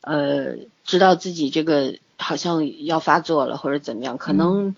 [0.00, 4.74] 呃，知道自己这个好像要发作了，或者怎么样，可能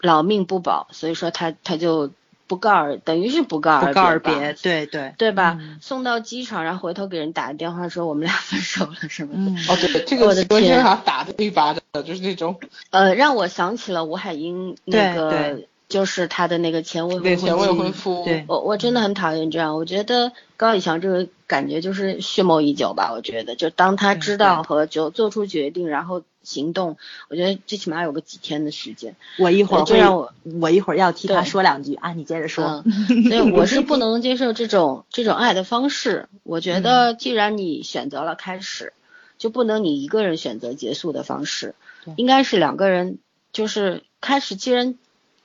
[0.00, 2.12] 老命不保，所以说他他就。
[2.48, 5.14] 不告而，等于是不告而不告而别，对对。
[5.18, 5.58] 对吧？
[5.60, 5.78] 嗯。
[5.80, 10.62] 送到机场，然后回头给人打个电话说我们俩分手了什么的，嗯，哦，对，这我的天。
[10.62, 12.56] 轩好像打的一巴掌，就是那种。
[12.90, 18.44] 呃，让我想起了吴海英那个，就是她的那个前未婚夫前未婚夫，对。
[18.48, 23.12] 我我真的很讨厌这样，我觉得高以翔这个感觉就是蓄谋已久吧。
[23.14, 26.98] 我觉得，就当他知道和就做出决定，然后行动，
[27.30, 29.14] 我觉得最起码有个几天的时间。
[29.38, 32.82] 我一会儿会就让我我一会儿要替他说两句啊，你接着说。
[32.84, 36.28] 嗯，所以我是不能接受这种这种爱的方式。
[36.42, 38.92] 我觉得，既然你选择了开始，
[39.38, 41.76] 就不能你一个人选择结束的方式，
[42.16, 43.18] 应该是两个人，
[43.52, 44.56] 就是开始。
[44.56, 44.96] 既然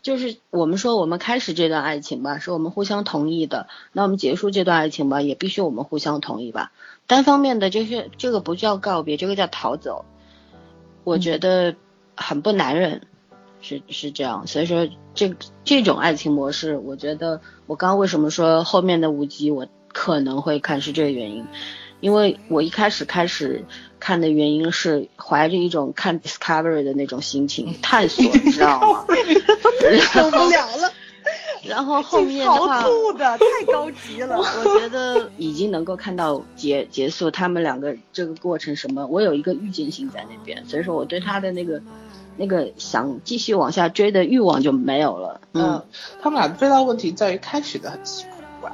[0.03, 6.73] 就是我们说我们开始这段爱情吧，是我们互相同意的，那我们结束这段爱情吧，也必须我们互相同意吧。
[7.07, 10.05] 单方面的就是这个不叫告别，这个叫逃走。
[11.05, 11.75] 我觉得
[12.15, 13.01] 很不男人，
[13.61, 14.45] 是是这样。
[14.45, 21.45] 所以说这这种爱情模式，我觉得我刚刚为什么说后面的五集我可能会看是这个原因，
[22.01, 23.63] 因为我一开始开始
[24.03, 29.05] 看的原因是怀着一种看 Discovery 的那种心情探索，你知道吗？
[30.11, 30.91] 受不了了，
[31.63, 34.37] 然后后面的话，好吐的，太高级了。
[34.37, 41.81] 我觉得已经能够看到结结束他们两个这个过程什么，我有一个预见性在那边，所以说我对他的那个
[42.35, 45.39] 那个想继续往下追的欲望就没有了。
[45.53, 45.85] 嗯嗯，
[46.21, 48.25] 他们俩最大的问题在于开始的很奇
[48.59, 48.69] 怪，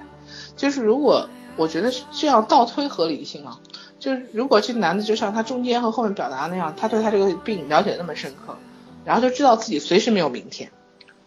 [0.58, 3.60] 就是如果我觉得是这样倒推合理性啊，
[4.00, 8.58] 就是如果这个男的就像他中间和后面表达那样，他对他这个病了解的那么深刻，
[9.06, 10.72] 然后就知道自己随时没有明天，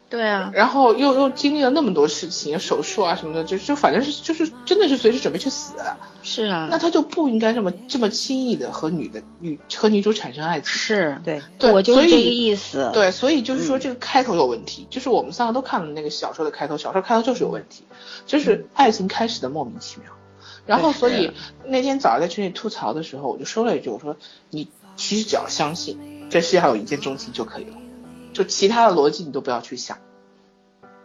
[0.09, 5.75] 对啊，然后又又经历了那么多事情，手术啊什么的，就就反正是就是真的是随时准备去死，
[6.23, 10.67] 是啊，那他就不应该这么这么轻易的和女的女和女主产生爱情。
[10.67, 12.91] 是，对，对我就是这个意思。
[12.93, 13.81] 对，所以就是说嗯。
[13.81, 17.85] 这个开头有问题，就是我们三个都看了那个小说的开头，小说开头就是有问题，
[18.27, 20.13] 就是爱情开始的莫名其妙。
[20.67, 21.33] 然后，所以
[21.67, 24.17] 那天早上在群里吐槽的时候，我就说了一句，我说
[24.51, 25.99] 你其实只要相信
[26.31, 27.77] 这世界上有一见钟情就可以了，
[28.33, 29.99] 就其他的逻辑你都不要去想。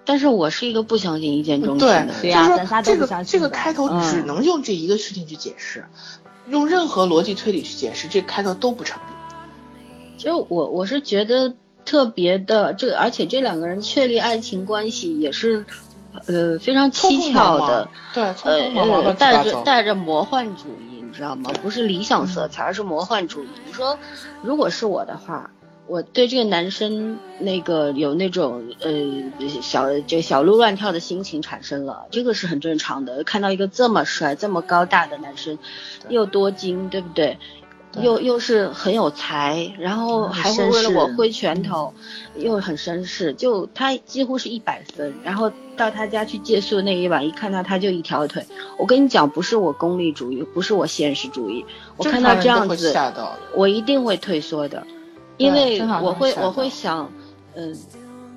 [0.06, 2.10] 但是我是一个不相信一见钟情的人。
[2.22, 5.86] 对呀就是说咱仨都这个不相信的这个开头嗯只能用这一个事情去解释，
[6.48, 10.24] 用任何逻辑推理去解释，这个开头都不成立。
[10.24, 15.66] 就我我是觉得特别的这，而且这两个人确立爱情关系也是，
[16.28, 19.62] 呃，非常蹊跷的，对，呃带着。
[19.64, 21.52] 带着魔幻主义，你知道吗？
[21.62, 23.48] 不是理想色彩，而是魔幻主义。
[23.66, 23.98] 你说，
[24.42, 25.52] 如果是我的话，
[25.88, 28.92] 我对这个男生那个有那种呃
[29.62, 33.24] 小就小鹿乱跳的心情产生了，这个是很正常的。
[33.24, 35.58] 看到一个这么帅、这么高大的男生，
[36.10, 37.38] 又多金，对不对？
[37.98, 41.94] 对又又是很有才，然后嗯还会为了我挥拳头，
[42.36, 45.14] 又很绅士，就他几乎是一百分。
[45.24, 48.46] 然后到他家去借宿那一晚，一看到他就一条腿。
[48.78, 51.66] 我跟你讲，不是我功利主义，不是我现实主义，
[51.98, 52.96] 我看到这样子。
[53.54, 54.86] 我一定会退缩的，
[55.38, 57.12] 因为我会我会想，
[57.56, 57.76] 嗯，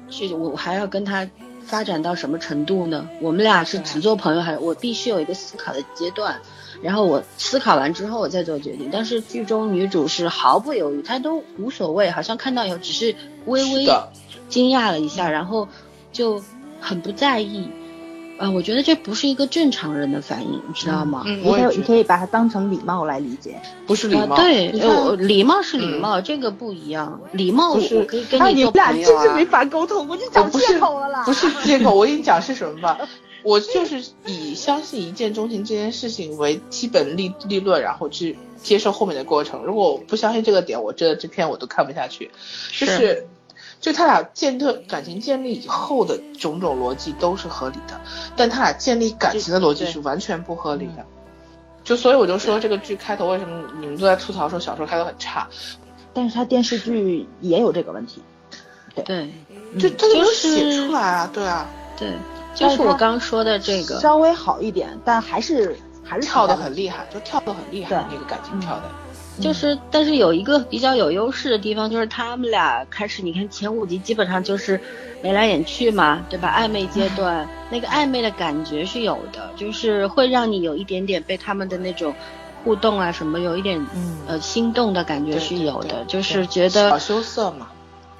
[0.08, 1.28] 去我还要跟他
[1.64, 3.08] 发展到什么程度呢？
[3.20, 6.40] 我们俩是只做朋友，还是我必须有一个思考的阶段，
[6.82, 8.88] 然后我思考完之后我再做决定。
[8.92, 13.14] 但是剧中女主是毫不犹豫，她都无所谓，好像看到以后只是
[13.46, 13.86] 微微
[14.48, 15.68] 惊讶了一下，然后
[16.12, 16.42] 就
[16.80, 17.68] 很不在意。
[18.40, 21.22] 啊，我觉得这不是一个正常人的反应，你知道吗？
[21.26, 23.52] 嗯，你可以你可以把它当成礼貌来理解。
[23.52, 24.34] 啊，不是礼貌。
[24.34, 24.72] 对，
[25.16, 27.20] 礼貌是礼嗯貌，这个不一样。
[27.32, 29.44] 礼貌是我可以跟啊，你们俩朋友啊真是没。
[29.50, 31.24] 法沟通，我就我找借口了啦。
[31.24, 32.98] 不是借口，我跟你讲是什么吧。
[33.42, 39.64] 我就是以相信一见钟情这件事情为基本立立论，然后去接受后面的过程。
[39.64, 42.30] 如果我不相信这个点，我真的这篇我都看不下去。
[42.78, 43.26] 就是，
[43.80, 47.98] 就他俩建特感情建立以后的种种逻辑都是合理的，
[48.36, 51.04] 但他俩建立感情的逻辑是完全不合理的。
[51.82, 55.48] 就所以我就说这个剧开头为什么你们都在吐槽说小说开头很差，
[56.12, 58.22] 但是他电视剧也有这个问题。
[59.04, 59.32] 对
[59.78, 61.66] 就他就没有就是写出来啊，对啊，
[61.96, 62.12] 对，
[62.54, 63.98] 就是我刚说的这个。
[64.00, 68.82] 稍微好一点，但还是还是跳的很厉害，就跳的很厉害那个感情跳的。
[69.40, 74.80] 就是，但是有一个比较有优势的地方，就是他们俩开始，你看前五集基本上就是
[75.22, 76.54] 眉来眼去嘛，对吧？
[76.56, 82.14] 暧昧阶段，那个暧昧的感觉是有的，就是会让你有一点点被他们的那种
[82.64, 87.68] 互动啊什么，有一点嗯呃心动的感觉是对对对有的，就是觉小得羞涩嘛，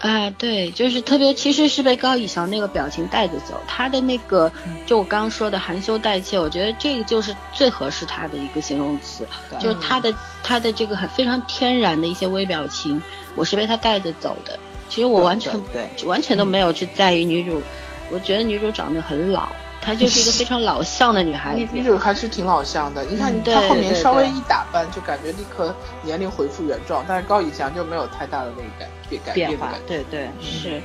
[0.01, 4.51] 哎，对，就是特别，其实是被高以翔那个表情带着走，他的那个，
[4.87, 9.27] 就我刚刚说的含羞带怯，我觉得这个就是最合适他的一个形容词，
[9.61, 13.03] 就是他的他的这个很非常天然的一些微表情，
[13.35, 14.59] 我是被他带着走的。
[14.89, 17.63] 其实我完全对完全都没有去在意女主
[18.11, 19.51] 我觉得女主长得很老，
[19.81, 21.61] 她就是一个非常老相的女孩子。
[21.61, 30.81] 女女主还是挺老相的，你看嗯她后面稍微一打扮，就感觉立刻年龄恢复原状，但是高以翔就没有太大的那个改变改变变化对对，是，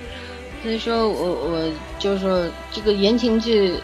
[0.64, 1.70] 所以说我我
[2.00, 3.76] 就是说这个言情剧，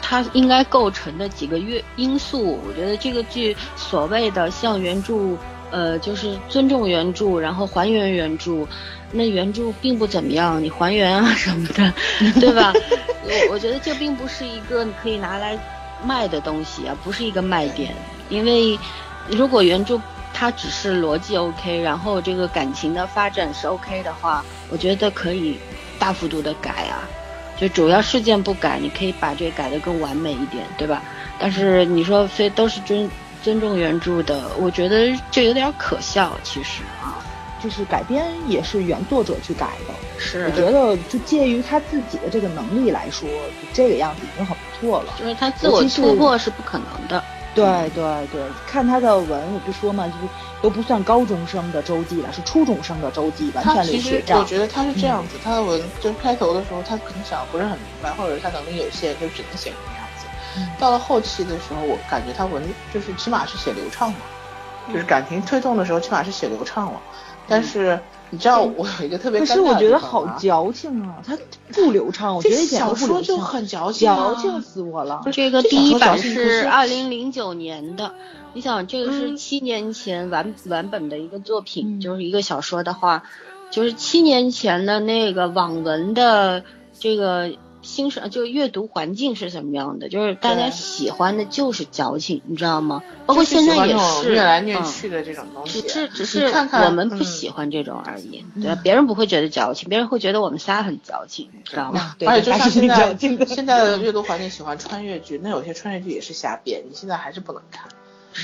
[0.00, 5.36] 它应该构成的几个月因素，我觉得这个剧所谓的像原著，
[5.70, 8.66] 呃，就是尊重原著，然后还原原著，
[9.12, 11.92] 那原著并不怎么样，你还原啊什么的，
[12.40, 12.72] 对吧？
[13.22, 15.58] 我我觉得这并不是一个你可以拿来
[16.04, 17.94] 卖的东西啊，不是一个卖点，
[18.28, 18.78] 因为
[19.28, 20.00] 如果原著
[20.32, 25.58] 它只是逻辑 OK，然后这个感情的发展是 OK 的话，我觉得可以
[25.98, 27.04] 大幅度的改啊。
[27.60, 31.02] 就主要事件不改，你可以把这改得更完美一点，对吧？
[31.38, 33.08] 但是你说非都是尊
[33.42, 37.22] 尊重原著的，我觉得这有点可笑，其实啊。
[37.62, 39.94] 就是改编也是原作者去改的。
[40.18, 45.12] 是我觉得就介于他自己的这个能力来说，就这个样子已经很不错了。
[45.18, 47.22] 就是他自我突破是不可能的。
[47.54, 48.02] 对对
[48.32, 50.32] 对，看他的文，我就说嘛，就是
[50.62, 54.44] 都不算高中生的周记了，是初中生的周记，完全他其实我。
[54.44, 60.26] 觉得他是这样子，他的文就是开头的时候他可能想的不是很明白，或者是他能力有限，就只能写成那样子。
[60.56, 64.16] 嗯到了后期的时候，我感觉他文就是起码是写流畅了，
[64.90, 67.00] 就是感情推动的时候起码是写流畅了。
[67.52, 68.00] 但是
[68.30, 71.36] 你知道我有一个特别可是我觉得好矫情啊，它
[71.72, 75.22] 不流畅，我觉得一点小说就都不流畅，很矫情、啊，矫情死我了。
[75.32, 78.14] 这个第一版是是二零零九年的，
[78.54, 79.36] 你想这个是嗯。
[79.36, 82.00] 七年前完完本的一个作品，嗯。
[82.00, 83.24] 就是一个小说的话，
[83.70, 86.64] 就是七年前的那个网文的
[86.98, 87.50] 这个
[87.82, 90.08] 欣赏，就阅读环境是什么样的？
[90.08, 93.02] 就是大家喜欢的就是矫情，你知道吗？
[93.26, 95.82] 包括现在也是虐来去的这种东西。
[95.82, 96.52] 只是只是
[96.84, 98.80] 我们不嗯喜欢这种而已，对吧？
[98.82, 102.14] 别人不会觉得矫情，别人会觉得我们仨很矫情，知道吗？
[102.18, 103.16] 对而且就像现在
[103.46, 107.88] 现在的阅读环境喜欢穿越剧，那有些穿越剧也是瞎编，你现在还是不能看。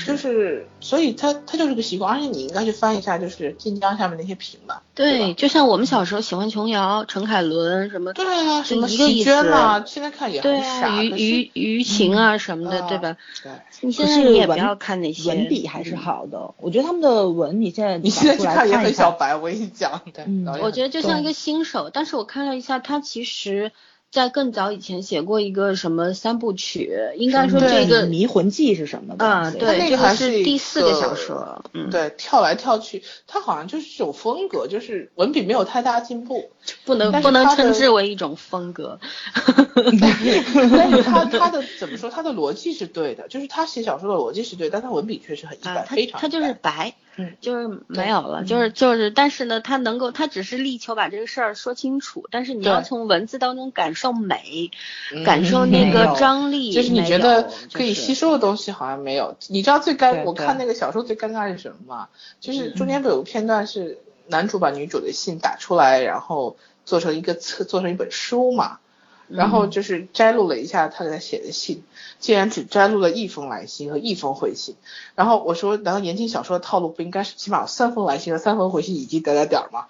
[0.05, 4.83] 就是，所以它它就是个习惯，而且你应该去翻一下，就是晋江下面那些评吧。
[4.93, 10.87] 对，就像我们小时候喜欢琼瑶、陈凯伦什么，对啊，什么席娟思，现在看也对很傻。
[10.89, 13.17] 啊，于于于情啊什么的，啊对吧？
[13.43, 23.71] 对，你可现在你也不要看那些文笔还是嗯好的，我觉得他们的文你现在你现在去看也很小白，我跟你讲，对，嗯我觉得就像一个新手，但是我看了一下，他其实
[24.11, 29.25] 在更早以前写过一个什么三部曲，应该说这个，迷魂记是什么的？
[29.25, 36.49] 嗯，对，个这个还是第四个个小说，嗯，，对跳来跳去，他好像就是这种风格，就是文笔没有太大进步。
[36.85, 38.99] 不能不能称之为一种风格，
[39.75, 42.09] 但是他他 的怎么说？
[42.09, 54.71] 他的逻辑是对的，就是他写小说的逻辑是对，但他文笔确实很一般，非常他就是白，嗯就是没有了，就是就是，但是呢，他能够，他只是力求把这个事儿说清楚，但是你要从文字当中感受美，
[55.13, 59.35] 嗯感受那个张力，就是你觉得可以吸收的东西好像没有。
[59.49, 62.07] 你知道最尴我看那个小说最尴尬是什么吗？
[62.39, 63.97] 就是中间不有个片段是
[64.27, 66.55] 男主把女主的信打出来，然后
[66.85, 68.79] 做成一个册，做成一本书嘛。
[69.29, 71.83] 然后就是摘录了一下他给他写的信，
[72.19, 74.75] 竟然只摘录了一封来信和一封回信。
[75.15, 79.85] 然后我说，难道言情小说的套路不应该是起码有三封来信和三封回信以及点点点儿吗？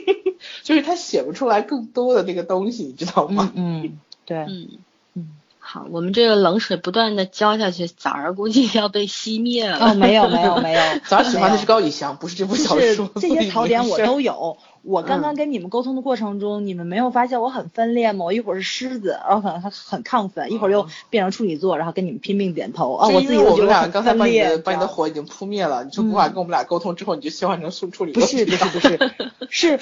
[0.62, 3.84] 就是他写不出来更多的那个东西，你知道吗嗯？
[3.84, 4.68] 嗯， 对，嗯
[5.14, 5.28] 嗯。
[5.64, 9.78] 好，我们这个冷水不断的浇下去，早儿估计要被熄灭了。
[9.78, 13.08] 哦，没有没有没有，咱 喜欢的是高以翔，不是这部小就是说。
[13.14, 14.56] 这些槽点我都有。
[14.82, 18.24] 我刚嗯刚跟你们沟通的过程中，你们没有发现我很分裂吗？
[18.24, 24.38] 我一会儿是狮子，然后可能很很亢奋，一会儿又变成处女座，然后跟你们拼命点头啊，我自己我们俩刚才把你。
[24.40, 28.12] 的把你的火已经扑灭了，你就无法跟我们俩沟通，之后你就切换成处处理。
[28.12, 28.80] 不是不是不
[29.48, 29.80] 是，是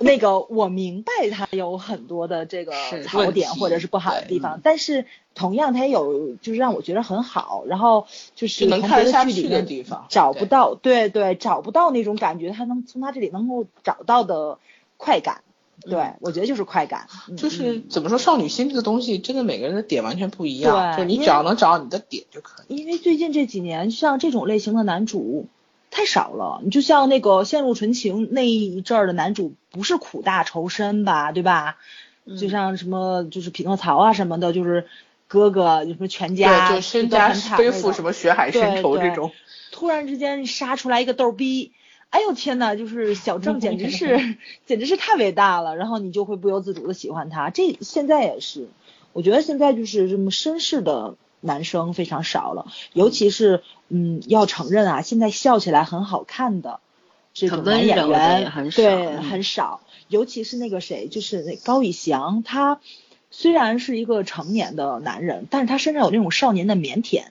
[0.00, 8.06] 那个我明白他有很多的这个是槽点或者是不好的地方，但是同样他也有就是让我觉得很好，然后
[8.36, 14.58] 就是能看得下去的地方找不到，对对，找不到那种感觉，他能从他这里能够找到的
[14.96, 15.42] 快感，
[15.82, 22.76] 对、嗯我觉得就是快感，嗯就是怎么说，少女心这个东西，真的每个人的点完全不一样，对就你只要能找到你的点就可以。
[22.76, 25.48] 因为最近这几年像这种类型的男主
[25.90, 31.76] 太少了，你就像那个《陷入纯情》那一阵儿的男主，不是苦大仇深吧，对吧？
[32.26, 34.86] 嗯就像什么就是匹诺曹啊什么的，就是
[35.34, 39.32] 哥哥，就什么全家对，就身家背负什么血海深仇对这种。
[39.72, 41.72] 突然之间杀出来一个逗逼，
[42.10, 47.50] 哎呦天呐，就是小郑简直是 简直是太伟大了，然后你就会不由自主的喜欢他。
[47.50, 48.68] 这现在也是，
[49.12, 56.78] 我觉得现在就是这么绅士的男生非常少了，尤其是嗯，要承认啊，现在笑起来很好看的
[57.34, 62.78] 这种男演员很少对嗯很少，尤其是那个谁，就是那高以翔，他
[63.36, 67.24] 虽然是一个成年的男人，但是他身上有那种少年的腼腆。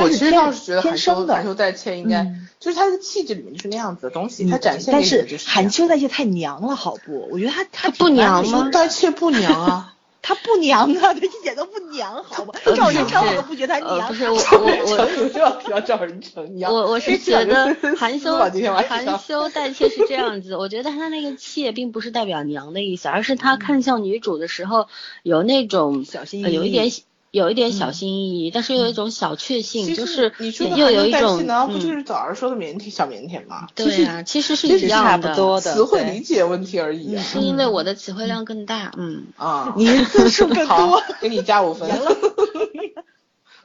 [0.00, 7.28] 我其实倒是觉得天韩秋生的韩秋代切应该、嗯就是他的气质里面就是那样子的东西，嗯他展现但是给你的就是韩秋代切太娘了，好不？
[7.32, 12.54] 我觉得他他不娘吗韩秋代切不娘啊，他不娘啊，他一点都不娘，好吗？
[12.76, 14.06] 赵仁成我都不觉得他娘。
[14.06, 24.86] 呃不是我赵我我仁成有这样提到赵仁成娘，我我是觉得韩 修吧今天晚韩上修代切是这样子，我觉得他那个怯并不是代表娘的意思，而是他看向女主的时候
[25.24, 26.88] 有那种小心翼翼呃有一点
[27.32, 30.32] 有一点嗯小心翼翼，但是又有一种小确幸，就是
[30.76, 33.66] 又有一种切难道不就嗯是早上说的腼腆小腼腆吗？
[33.74, 37.22] 对呀、其实是一样的，不多的词汇理解问题而已啊。
[37.22, 39.24] 是因为我的词汇量更大，嗯。
[39.38, 41.90] 啊，你 字数更好多。，给你加五分。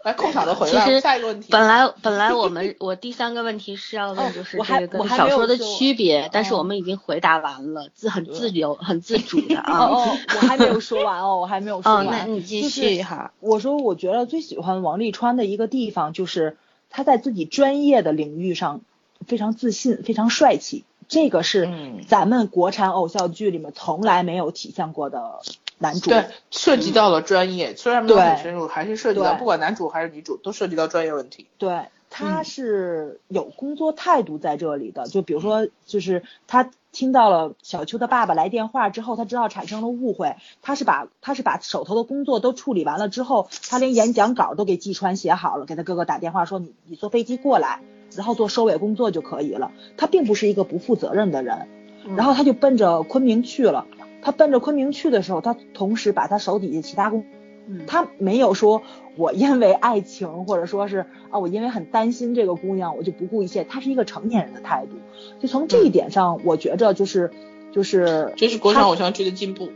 [0.08, 1.52] 来，控场的回来，其实下一个问题。
[1.52, 9.86] 本来本来我们我第三个问题是要哦问就是我还这个我还跟小说的区别，但是哦我们已经回答完了，自很自由很自主的 啊。
[9.86, 12.08] 哦哦， 我还没有说完哦，我还没有说哦，完。
[12.08, 13.34] 那你继就是续哈。
[13.40, 16.58] 我说，我觉得最喜欢王沥川的一个地方就是
[16.90, 18.82] 他在自己专业的领域上
[19.28, 20.86] 非常自信，非常帅气。
[21.10, 25.40] 这个是嗯咱们国产偶像剧里面从来没有体现过的
[25.78, 26.10] 男主。
[26.10, 31.48] 对，涉及到了专业，虽然没有很深入，还是涉及到不管男主还是女主都涉及到专业问题。
[31.58, 35.08] 对，他嗯是有工作态度在这里的。
[35.08, 47.82] 就比如说，就是他听到了小秋的爸爸来电话之后，他知道产生了误会，他是把他是把手头的工作都处理完了之后，他连演讲稿都给季川写好了，给他哥哥打电话说你你坐飞机过来，
[48.16, 49.72] 然后做收尾工作就可以了。
[49.96, 51.68] 他并不是一个不负责任的人，
[52.16, 53.86] 然后他就奔着昆明去了。
[54.22, 57.26] 他奔着昆明去的时候，他同时把他手底下其他工
[57.70, 58.82] 嗯他没有说
[59.18, 63.64] 我因为爱情，或者说是啊，我因为很担心这个姑娘，我就不顾一切。
[63.66, 64.96] 他是一个成年人的态度。
[65.40, 67.30] 就从这一点上，我觉着就是
[67.74, 69.70] 就是这是国产偶像剧的进步。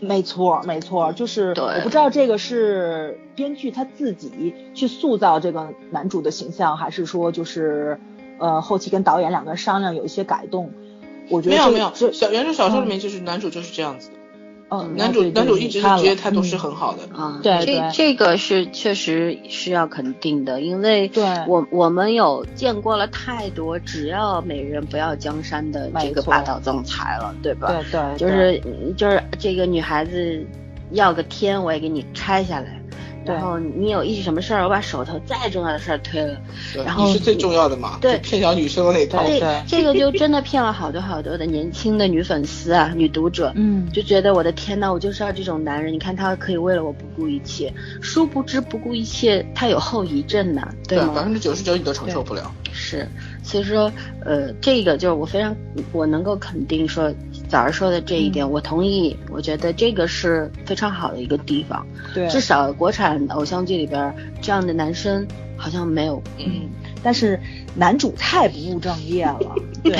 [0.00, 7.98] 没错没错，就是我不知道这个是编剧他自己去塑造这个男主的形象，还是说就是
[8.38, 10.72] 呃后期跟导演两个人商量有一些改动。
[11.30, 14.16] 我觉得没有没有，这小原著小说里嗯面就是男主就是这样子的，
[14.70, 17.02] 嗯男主男主一直是职业态度是嗯很好的。
[17.16, 27.68] 啊，这对这这个是确实是要肯定的，因为对我我们有见过了太多，只要美人不要江山的这个霸道总裁了，对吧？
[27.90, 28.60] 对对，就是
[28.96, 30.44] 就是这个女孩子
[30.90, 32.80] 要个天，我也给你拆下来。
[33.24, 36.36] 对然后你有一什么事儿，我把手头再重要的事儿推了，
[36.72, 39.22] 对然后你是最重要的嘛，对骗小女生的那套。
[39.24, 43.52] 对这这个就真的骗了好多好多的年轻的女粉丝啊，女读者。
[43.56, 45.92] 嗯就觉得我的天呐，我就是要这种男人！
[45.92, 51.24] 你看他可以为了我不顾一切，殊不知不顾一切他有后遗症呐、对百？
[51.24, 52.50] 分之九十九你都承受不了。
[52.72, 53.06] 是，
[53.42, 53.92] 所以说，
[54.24, 55.54] 呃，这个就是我非常
[55.92, 57.12] 我能够肯定说，
[57.50, 59.16] 早儿说的这一点，嗯我同意。
[59.28, 61.84] 我觉得这个是非常好的一个地方，
[62.14, 65.26] 对，至少国产偶像剧里边这样的男生
[65.56, 66.22] 好像没有。
[66.38, 66.68] 嗯，
[67.02, 67.38] 但是
[67.74, 69.98] 男主太不务正业了， 对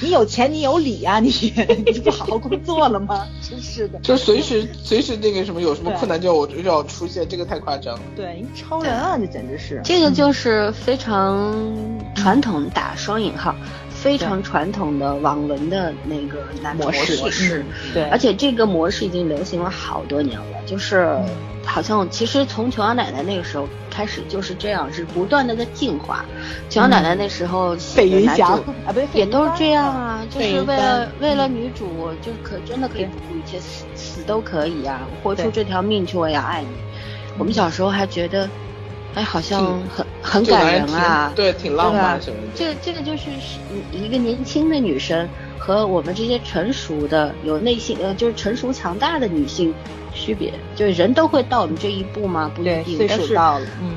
[0.00, 1.28] 你有钱你有理啊，你
[1.86, 3.26] 你不好好工作了吗？
[3.48, 8.00] 真是的，就随时随时那个什么有什么困难就要我就要出现，这个太夸张了。
[8.16, 11.54] 对，一超人啊，这简直是，这个就是非常
[12.14, 13.54] 传统打双引号，
[14.02, 17.60] 非常传统的网文的那个男模式模式。
[17.60, 21.16] 嗯对，而且这个模式已经流行了好多年了，就是
[21.64, 26.24] 好像其实从琼瑶奶奶那个时候开始就是这样，是不断的在进化。
[26.68, 36.68] 琼瑶奶奶那时候写的男主啊，不对，也都是这样啊，就是为了为了女主，就可真的可以不顾一切死死都可以啊，活出这条命去，我也要爱你。
[37.38, 38.48] 我们小时候还觉得，
[39.14, 42.48] 哎，好像很很感人人啊，对，挺浪漫什么的。
[42.54, 43.28] 这这个就是
[43.92, 49.74] 一个年轻的女生和我们这些成熟的、有内心呃，就是成熟强大的女性
[50.14, 50.52] 区别。
[50.74, 52.50] 就是人都会到我们这一步吗？
[52.54, 53.94] 不一，定，岁但是数到了，嗯，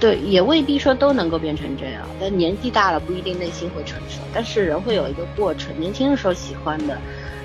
[0.00, 2.02] 对，也未必说都能够变成这样。
[2.18, 5.78] 但年纪大了不一定内心会成熟，但是人会有一个过程。
[5.78, 6.98] 年轻的时候喜欢的，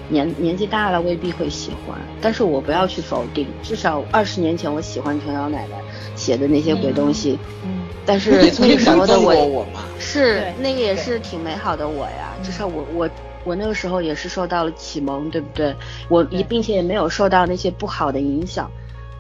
[0.10, 1.98] 年年纪大了未必会喜欢。
[2.20, 5.76] 但是我不要去否定，至少二十年前我喜欢琼瑶奶奶
[6.16, 9.66] 写的那些鬼东西，嗯，但是你曾经那个时候的我我？
[9.98, 13.10] 是那个也是挺美好的我呀，至少我我
[13.46, 15.74] 我那个时候也是受到了启蒙，对不对？
[16.10, 18.70] 我也并且也没有受到那些不好的影响，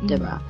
[0.07, 0.41] 对吧？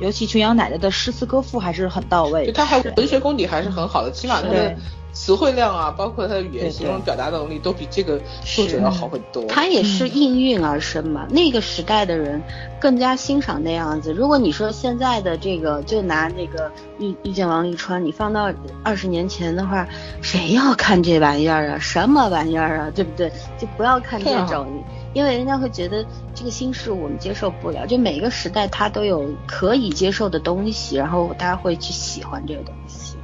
[0.00, 4.76] 尤其琼瑶奶奶的诗词歌赋还是很到位的，就他还对文学功底还是很好的，起码她的对
[5.18, 9.44] 词汇量啊，包括他的语言形容表达能力都比这个作者要好很多。
[9.46, 11.26] 他也是应运而生嘛。
[11.28, 12.40] 那个时代的人
[12.80, 14.12] 更加欣赏那样子。
[14.12, 18.48] 如果你说现在的这个，就拿那个遇遇见王沥川，你放到
[18.84, 19.88] 二十年前的话，
[20.22, 21.78] 谁要看这玩意儿啊？
[21.80, 22.90] 什么玩意儿啊？
[22.94, 23.28] 对不对？
[23.58, 24.68] 就不要看这种，
[25.14, 33.16] 因为人家会觉得这个新事物我们接受不了，就每个时代它都有可以接受的东西，然后大家会去喜欢这个东西。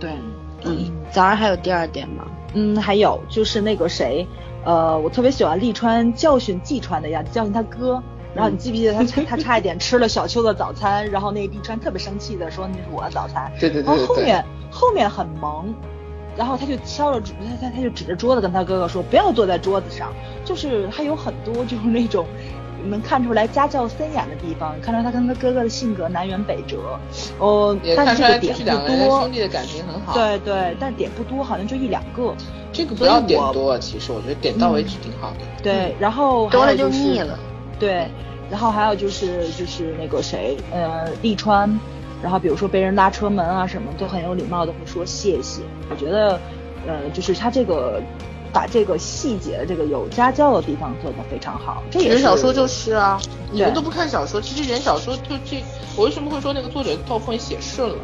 [0.00, 0.10] 对，
[0.64, 2.24] 嗯，早上还有第二点吗？
[2.54, 4.24] 嗯，还有就是那个谁，
[4.64, 8.00] 呃，我特别喜欢利川教训季川的样子，教训他哥。
[8.36, 13.50] 然后你记不记得他他差一点吃了小秋的早餐，然后那个利川特别生气的说那是我的早餐。
[13.58, 15.74] 对对对对然后后面后面很萌，
[16.36, 20.12] 然后他就敲着他他他就指着桌子跟他哥哥说不要坐在桌子上，
[20.44, 22.24] 就是他有很多就是那种
[22.86, 26.98] 能看出来家教森严的地方，看出来他跟他哥哥的性格南辕北辙。
[27.38, 29.32] 哦，也但看出来就是这个点不多兄。
[29.32, 32.34] 弟的感情很好。，对对，但点不多，好像就一两个。
[32.72, 35.38] 这个不要点多，其实我觉得点到为止挺好的。
[35.62, 37.38] 对，然后还多了就腻了。
[37.78, 38.06] 对，
[38.50, 41.78] 然后还有就是就是那个谁，呃，利川，
[42.22, 45.62] 然后比如说被人拉车门啊什么，都很有礼貌的会说谢谢。
[45.90, 46.38] 我觉得，
[46.86, 48.02] 呃，就是他这个
[48.52, 51.82] 把这个细节，这个有家教的地方做得非常好。
[51.90, 53.20] 这也是其实小说就是啊，
[53.52, 55.62] 你们都不看小说，其实人小说就这，
[55.96, 57.96] 我为什么会说那个作者到后面写顺了？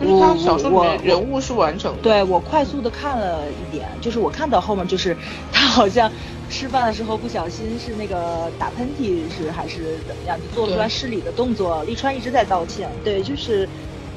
[0.00, 2.02] 就是他小说里面人物是完整的。
[2.02, 5.16] 对我快速的看了一点，就是我看到后面就是
[5.52, 6.10] 他好像
[6.50, 11.84] 吃饭的时候不小心是那个打喷嚏是还是怎么样，就做出来失礼的动作。
[11.84, 13.68] 利川一直在道歉，对，就是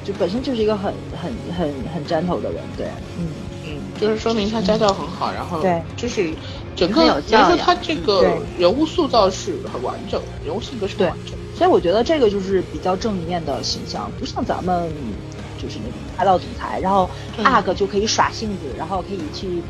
[0.03, 2.87] 就本身就是一个很很很很 gentle 的人，对，
[3.19, 3.27] 嗯，嗯，
[3.99, 6.35] 就是说明他家教很好，然后对就是
[6.75, 11.37] 整个很有人说他这个人物塑造是很完整，人物性格是很完整。
[11.55, 14.91] 所以我觉得这个就是比较正面的形象，不像咱们
[15.57, 19.61] 就是那种霸道总裁，然后嗯阿哥就可以耍性子，然后可以去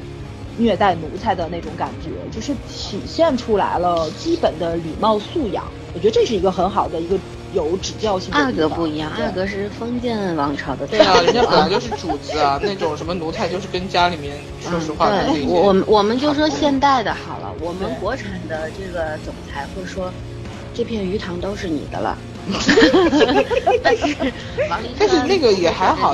[0.58, 5.64] 虐待奴才的那种感觉，就是体现出来了基本的礼貌素养。
[5.94, 7.18] 我觉得这是一个很好的一个
[7.56, 10.86] 有指教性的阿哥不一样，对阿哥是封建王朝的。
[10.86, 20.12] 对啊，人家本来就是主子啊，那种什么奴才就是跟家里面，说实话，跟那些对，我我们我们就说现代的好了，我们国产的这个总裁会说，
[20.74, 22.18] 这片鱼塘都是你的了。
[23.82, 24.16] 但 是
[25.00, 26.14] 但是那个也还好，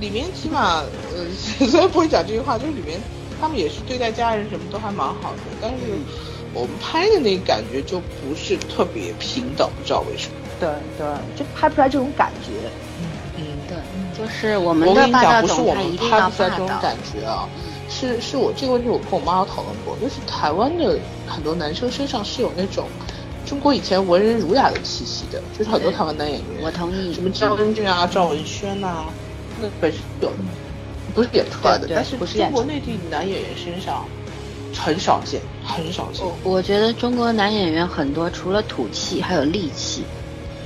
[0.00, 0.82] 里面起码
[1.14, 1.24] 呃，
[1.66, 3.00] 虽然不会讲这句话，就是里面
[3.40, 5.76] 他们也是对待家人什么都还蛮好的，但是
[6.54, 10.34] 我们拍的那个感觉就不是特别平等，不知道为什么。
[10.60, 12.50] 对对，就拍不出来这种感觉。
[13.36, 13.76] 嗯，对，
[14.16, 16.66] 就是我们我跟你讲，的霸道不是我们总裁一定拍不出来要霸道。
[16.66, 17.48] 这种感觉啊，
[17.88, 22.86] 是是我这个问题我跟我妈有讨论过，就是台湾的很多男生身上是有那种
[23.44, 27.12] 中国以前文人儒雅的气息的，就是很多台湾男演员，我同意。
[27.12, 29.06] 什么张恩俊啊、赵文轩呐、
[29.60, 30.34] 那本身有的，
[31.14, 34.04] 不是演出来的，但是中国内地男演员身上
[34.76, 36.24] 很少见，很少见。
[36.24, 40.02] 我我觉得中国男演员很多，除了土气，还有戾气，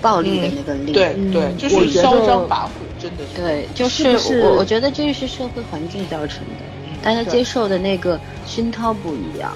[0.01, 1.15] 暴力的那个戾。
[1.17, 3.37] 嗯对对，就是我觉得嚣张跋扈，真的是。
[3.41, 6.65] 对，就是我我觉得这是社会环境造成的，
[7.03, 9.53] 大家接受的那个熏陶不一样。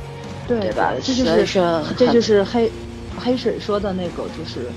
[0.49, 2.69] 对对吧这就是说这就是黑
[3.17, 4.69] 黑水说的那个，就是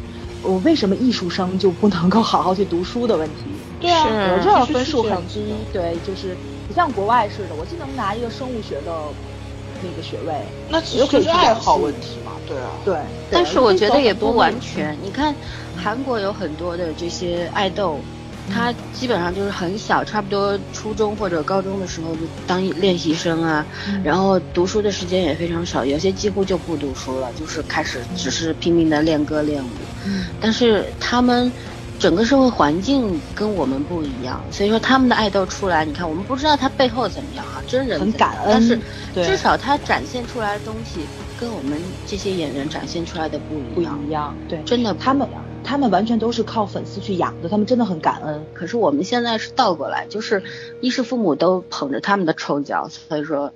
[0.43, 3.45] 我为什么艺术生就不能够好好去读书的问题。
[3.79, 8.91] 对啊，我知道分数很低，对，就是不像国外似的，我既能拿一个生物学的
[9.83, 10.33] 那个学位，
[10.69, 12.69] 那其实又可能是爱好问题嘛，对啊。
[12.85, 12.95] 对。
[13.29, 14.95] 但是我觉得也不完全。
[14.95, 14.97] 全。
[15.03, 15.35] 你看，
[15.75, 17.99] 韩国有很多的这些爱豆，
[18.51, 29.67] 他基本上就是很小，差不多初中或者高中的时候就当练习生啊，嗯然后读书的时间也非常少，有些几乎就不读书了，就是开始只是拼命的练歌练舞。
[30.05, 31.51] 嗯但是他们
[32.03, 38.77] 整个社会环境跟我们不一样，所以说他们的爱豆出来，你看我们不知道他背后怎么样啊，真人很感恩但是
[39.13, 40.99] 对至少他展现出来的东西
[41.39, 43.97] 跟我们这些演员展现出来的不不一样。
[44.05, 45.25] 一样，对，真的他们
[45.63, 48.43] 他们完全都是靠粉丝去养的，他们真的很感恩。
[48.53, 50.43] 可是我们现在是倒过来，就是
[50.81, 53.53] 衣食父母都捧着他们的臭脚，所以说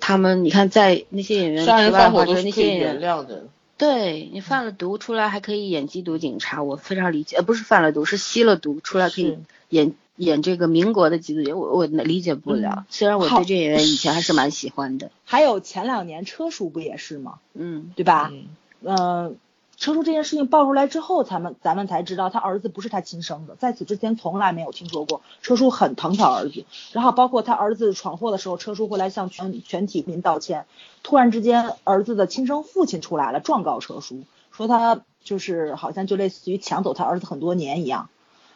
[0.00, 3.44] 他们你看在那些演员杀人题外话说，放火都是那些演可以原员谅的。
[3.78, 12.74] 对你犯了毒出来还可以演缉毒警察，我非常理解，呃，不是犯了毒，是吸了毒出来可以演演这个民国的缉毒警，我我理解不了。
[12.78, 17.38] 嗯 虽然我对这演员以前还是蛮喜欢的，还有前两年车叔不也是吗？
[17.54, 18.32] 嗯，对吧？
[18.32, 18.46] 嗯，
[18.82, 19.32] 呃，
[19.76, 25.20] 车叔这件事情爆出来之后，咱们咱们才知道他儿子不是他亲生的，在此之前从来没有听说过。
[25.42, 30.64] 车叔很疼他儿子，然后包括他儿子闯祸的时候，车叔会来向全全体民道歉。
[31.02, 38.08] 突然之间，儿子的亲生父亲出来了，状告车叔，说他就是好像就类似于抢走他儿子很多年一样。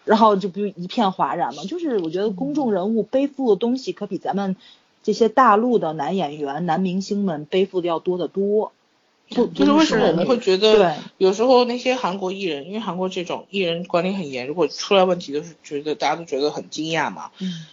[0.07, 4.57] 然后就不一片哗然嘛，就是我觉得公众人物背负的东西可比咱们
[5.03, 8.73] 这些大陆的男演员、男明星们背负的要多得多。
[9.31, 17.31] 就就是为什么我们会觉得有时候那些韩国艺人，因为韩国这种艺人管理很严，如果出来问题，都是觉得大家都觉得很惊讶嘛。
[17.41, 17.66] 嗯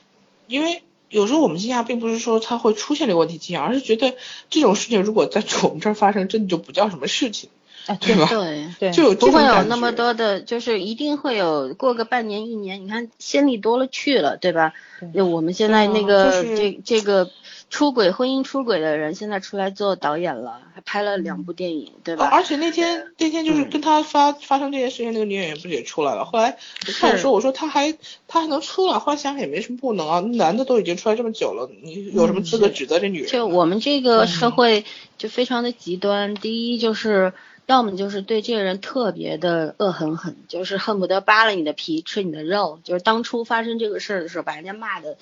[0.48, 4.16] 因为有时候我们惊讶，并不是说他会出现这个问题惊讶，而是觉得
[4.50, 7.50] 这种事情如果在 我们这儿发生，真的就不叫什么事情，
[7.88, 8.28] 哎，对吧？
[8.30, 8.68] 对。
[8.80, 14.74] 对，就不会有那么多的，就是一定会有过个半年一年，你看先例多了去了，对吧？
[15.14, 17.30] 就我们现在那个、这这个
[17.70, 22.30] 出轨婚姻出轨的人，现在出来做导演了，还拍了两部电影，对吧？
[22.32, 26.24] 而且那天那天就是嗯跟他发、发生这件事情那个女演员不是也出来了？
[26.24, 26.58] 后来
[26.88, 27.98] 我看我说我说他还
[28.28, 33.30] 他还能出来，后来想想也没什么不能啊，男的都已经出来这么久了，你有什么资格指责这女人？
[33.30, 34.86] 就我们这个社会
[35.18, 37.34] 就非常的极端，第一就是
[37.66, 45.18] 要么就是对这个人特别的恶狠狠，就是恨不得扒了你的皮吃你的肉，就是当初发生这个事儿的时候把人家骂的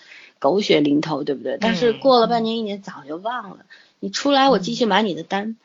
[0.46, 1.58] 狗血淋头，对不对？
[1.60, 3.66] 但是嗯过了半年一年早就忘了，
[4.00, 5.56] 你出来我继续买你的单，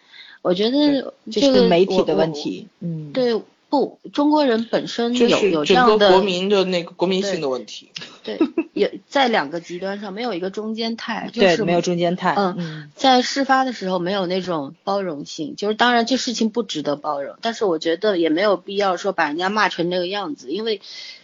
[0.41, 2.33] 我觉得这这个是媒体的问。
[2.33, 2.67] 题。
[2.81, 7.91] 嗯，对，不，中国人本身就是有有这整样的个国民的那个国民性的问题。
[8.25, 8.39] 对，
[8.73, 12.35] 也在两个极端上没有一个中间态， 就对，是没有中间态。
[12.39, 20.81] 嗯嗯在事发的时候没有那种包容性，就是当然这事情不值得包容，但是我觉得也没有必要说把人家骂成这个样子，因为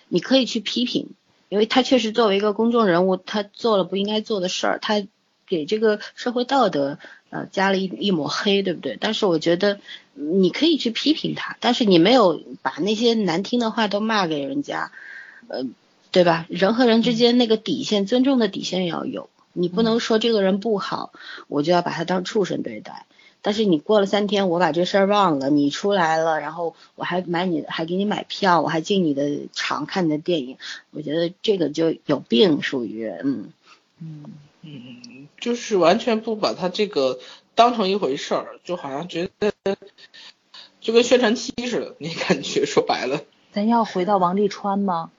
[0.09, 1.09] 你可以去批评，
[1.49, 5.07] 因为他确实作为一个公众人物，他做了不应该做的事儿，他
[5.47, 6.99] 给这个社会道德
[7.31, 8.97] 呃加了一一抹黑，对不对？
[9.01, 9.81] 但是我觉得
[10.15, 14.91] 嗯你可以去批评他，但是你没有把那些难听的话都骂给人家，
[15.49, 15.65] 呃，
[16.11, 16.47] 对吧？
[16.49, 19.29] 人和人之间那个底线，尊重的底线要有。
[19.53, 21.13] 你不能说这个人不好，
[21.49, 23.07] 我就要把他当畜生对待。
[23.43, 30.59] 但是你过了三天，我把这事儿忘了，你出来了，然后我还买你，还给你买票，我还进你的场看你的电影，
[30.91, 33.53] 我觉得这个就有病，属于嗯。
[33.99, 34.25] 嗯
[34.63, 37.21] 嗯，就是完全不把他这个
[37.55, 39.53] 当成一回事儿，就好像觉得
[40.81, 43.23] 就跟宣传期似的，那感觉说白了。
[43.53, 45.11] 咱要回到王沥川吗？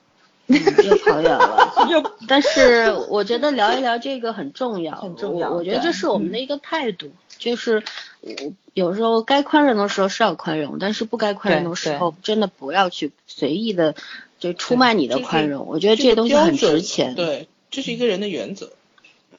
[0.48, 1.72] 嗯又跑远了。
[2.26, 7.82] 但是我觉得聊一聊这个很重要，很重要我我觉得这是我们的一个态度，就是
[8.20, 8.30] 我
[8.74, 13.94] 有时候该宽容的时候是要宽容，但是不该宽容的时候，真的不要去随意的
[14.38, 15.66] 就出卖你的宽容。
[15.66, 17.14] 我觉得这这个些东西很值钱。
[17.14, 18.72] 对，这是一个人的原则。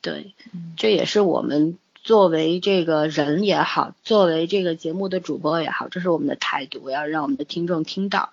[0.01, 0.33] 对，
[0.77, 8.29] 这也是我们作为这个人也好，作为这个节目的主播也好，这是我们的态度，我要让我们的听众听到。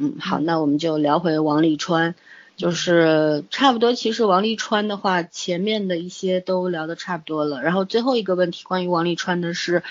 [0.00, 2.14] 嗯，好，那我们就聊回王沥川，
[2.56, 3.94] 就是差不多。
[3.94, 7.62] 其实王沥川的话，前面的一些都聊得差不多了。
[7.62, 9.82] 然后最后一个问题，关于王沥川的是，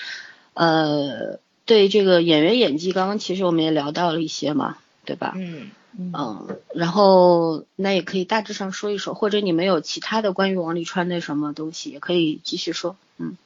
[0.54, 5.34] 呃，对这个演员演技，刚刚其实我们也聊到了一些嘛，对吧？
[5.36, 12.96] 嗯，嗯，然后那也可以大致上说一说，或者你们有其他的关于王沥川的什么东西，也可以继续说。
[13.18, 13.36] 嗯，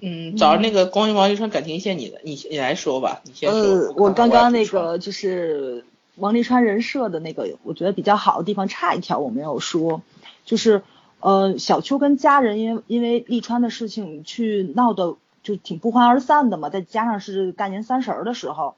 [0.00, 3.60] 嗯，早上那个关于王沥川感情线，你的，你你来说吧，你先说。
[3.60, 5.84] 呃，我刚刚那个就是
[6.16, 10.02] 王沥川人设的那个，我觉得比较好的地方差一条我没有说，
[10.44, 10.82] 就是
[11.20, 18.76] 呃小秋跟家人因为因为沥川的事情去闹的就挺不欢而散的嘛，再加上是大年三十儿的时候，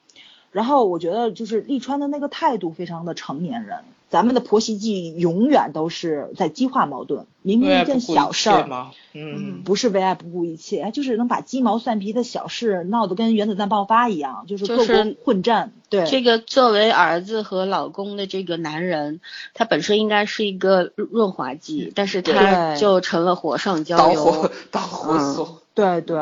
[0.53, 3.81] 然后我觉得就是沥川的那个态度非常的成年人。
[4.11, 15.73] 咱们的婆媳剧永远都是在激化矛盾，明明一件小事儿，嗯，不是为爱不顾一切，哎就是能把鸡毛蒜皮的小事闹得跟原子弹爆发一样，就是各就是国混战。
[15.89, 19.21] 对，这个作为儿子和老公的这个男人，
[19.55, 24.51] 他本身应该是一个润滑剂，但是他就成了火上浇油导火。
[24.71, 25.63] 导火嗯索。
[25.73, 26.19] 对对，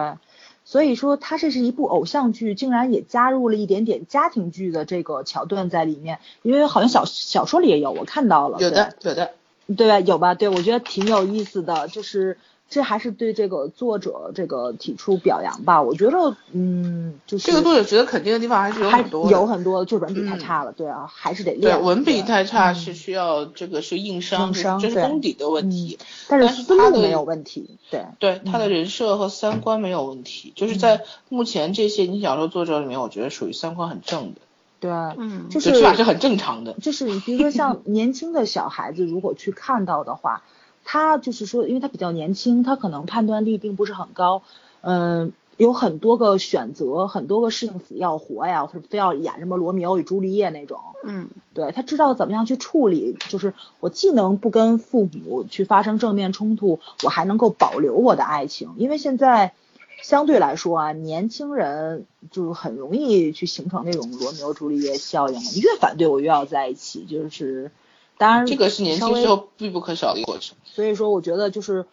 [0.71, 8.59] 所以说它这是一部偶像剧，竟然也加入了一点点家庭剧的这个桥段在里面，因为好像小小说里也有，我看到了。
[8.61, 9.31] 有的，有的。
[9.67, 10.01] 对对吧？
[10.01, 10.35] 有吧？
[10.35, 12.37] 对，我觉得挺有意思的，就是
[12.69, 15.81] 这还是对这个作者这个提出表扬吧。
[15.81, 19.31] 我觉得，嗯，就是这个作者值得肯定的地方还是有很多。
[19.31, 21.83] 有很多，就文笔太嗯差了，对啊，还是得对练。
[21.83, 25.99] 文笔太差嗯是需要这个是硬伤，硬这这是功底的问题。
[26.29, 34.41] 但是但是他的思路没有问题，对，对他的人设和三观没有问题，就是在目前这些你小说作者里面，我觉得属于三观很正的，
[34.81, 36.75] 对，嗯，就就是起码是很正常的。
[36.75, 40.43] 就是比如说像年轻的小孩子，如果去看到的话，
[40.91, 44.41] 他就是说，因为他比较年轻，他可能判断力并不是很高，
[44.81, 51.29] 嗯、有很多个选择，很多个事情死要活呀，或者非要演什么罗密欧与朱丽叶那种，嗯。
[51.53, 59.53] 对他知道怎么样去处理，就是我既能不跟父母去发生正面冲突，我还能够保留我的爱情，因为现在
[60.01, 67.73] 相对来说啊，年轻人就很容易去形成那种罗密欧朱丽叶效应，你越反对我越要在一起，就是
[68.19, 70.57] 当然这个是年轻时候必不可少的一个过程。
[70.65, 71.87] 所以说我觉得就是。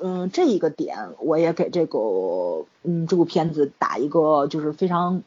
[0.00, 5.22] 嗯，这一个点我也给这个嗯这部片子打一个就是非常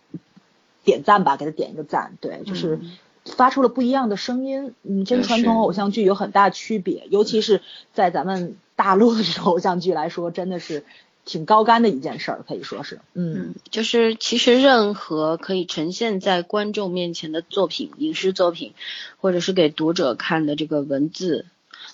[0.84, 2.18] 点赞吧，给他点一个赞。
[2.20, 2.92] 对，就是、嗯
[3.38, 7.62] 发出了不一样的声音，嗯，跟传统偶像剧有很大区别，尤其是
[7.94, 10.84] 在咱们大陆的这种偶像剧来说，真的是
[11.28, 18.74] 挺高干的一件事儿，可以说是，嗯，嗯，就是其实任何可以呈现在观众面前的作品，影视作品，
[19.20, 21.46] 或者是给读者看的这个文字，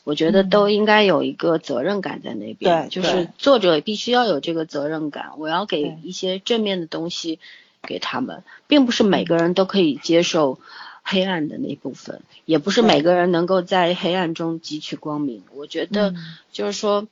[0.04, 0.50] 我觉得嗯。
[0.52, 7.40] 都应该有一个责任感在那边，对就是作者必须要有这个责任感，我要给一些正面的东西
[7.82, 10.60] 给他们，并不是每个人都可以接受
[11.02, 15.42] 黑暗的那部分，也不是每个人能够在黑暗中汲取光明。
[15.56, 16.18] 我觉得嗯。
[16.52, 17.08] 就是说，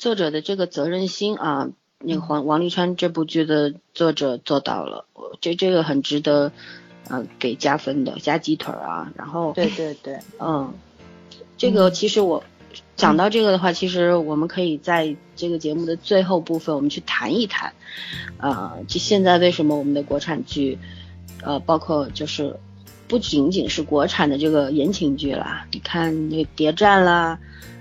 [0.00, 6.50] 作者的这个责任心啊，那嗯个黄王沥川这部剧的作者做到了，我这这个很值得，
[7.10, 9.12] 呃，给加分的，加鸡腿儿啊。
[9.14, 10.72] 然后，对对对， 嗯，
[11.58, 12.42] 这个嗯其实我
[12.96, 17.70] 讲到这个的话，其实我们可以在这个节目的最后部分，我们去谈一谈，
[18.38, 20.78] 呃，就现在为什么我们的国产剧，
[21.42, 22.58] 呃，包括就是
[23.06, 27.38] 不仅仅是国产的这个言情剧啦，你看那个谍战啦。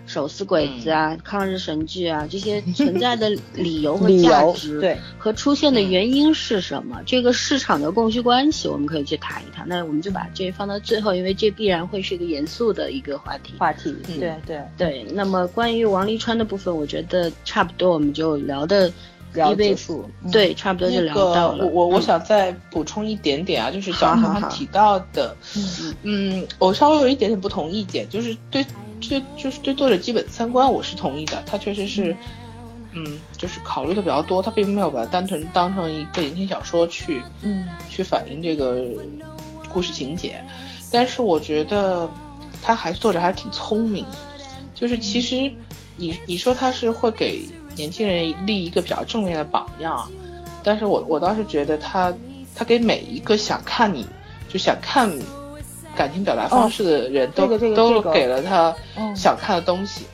[0.10, 7.00] 手撕鬼子啊，抗日神剧啊，这些 存在的理由和价值，对，和出现的原因是什么？
[7.06, 9.68] 这个市场的供需关系，我们可以去谈一谈。
[9.68, 13.54] 那我们就把这放到最后，因为这必然会是一个严肃的一个话题。
[13.60, 18.92] 话题，嗯对对，对，那么关于王沥川的部分，我觉得差不多，我们就聊的
[19.34, 21.60] 聊结束，嗯，对，差不多就聊到了。
[21.60, 28.66] 个我我我嗯想再补充一点点啊，就是小刚刚提到的，嗯嗯，我稍微有一点点不同意见，就是对
[29.02, 32.16] 对就是对作者基本三观我是同意的，他确实是，
[32.94, 37.68] 嗯，就是考虑的比较多，他并没有把它单纯当成一个言情小说去嗯。
[37.90, 38.86] 去反映这个
[39.72, 40.42] 故事情节，
[40.92, 42.10] 但是我觉得
[42.62, 44.06] 他还作者还挺聪明，
[44.74, 45.52] 就是其实
[45.98, 47.44] 你你说他是会给
[47.76, 50.10] 年轻人立一个比较正面的榜样，
[50.64, 52.14] 但是我我倒是觉得他
[52.56, 54.06] 他给每一个想看你
[54.48, 55.10] 就想看
[56.00, 59.14] 感情表达方式的人都、这个这个都给了他嗯。
[59.14, 60.06] 想看的东西，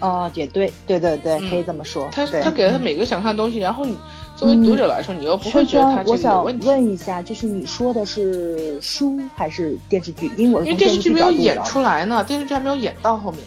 [0.00, 1.50] 哦，也对对对对，嗯。
[1.50, 3.94] 可以这么说，他他给了他每个想看的东西，然后你
[4.34, 6.66] 作为读者来说，你又不会觉得他这个有轩轩我想问题。
[6.66, 10.32] 问一下，就是你说的是书还是电视剧？
[10.38, 13.42] 因为因为电视剧没有演出来呢，电视剧还没有演到后面，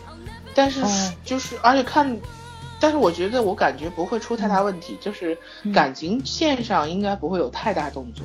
[0.54, 0.88] 但是哦。
[1.26, 2.16] 就是、而且看，
[2.80, 5.74] 但是我觉得我感觉不会出太大问题，就是嗯。
[5.74, 8.24] 感情线上应该不会有太大动作。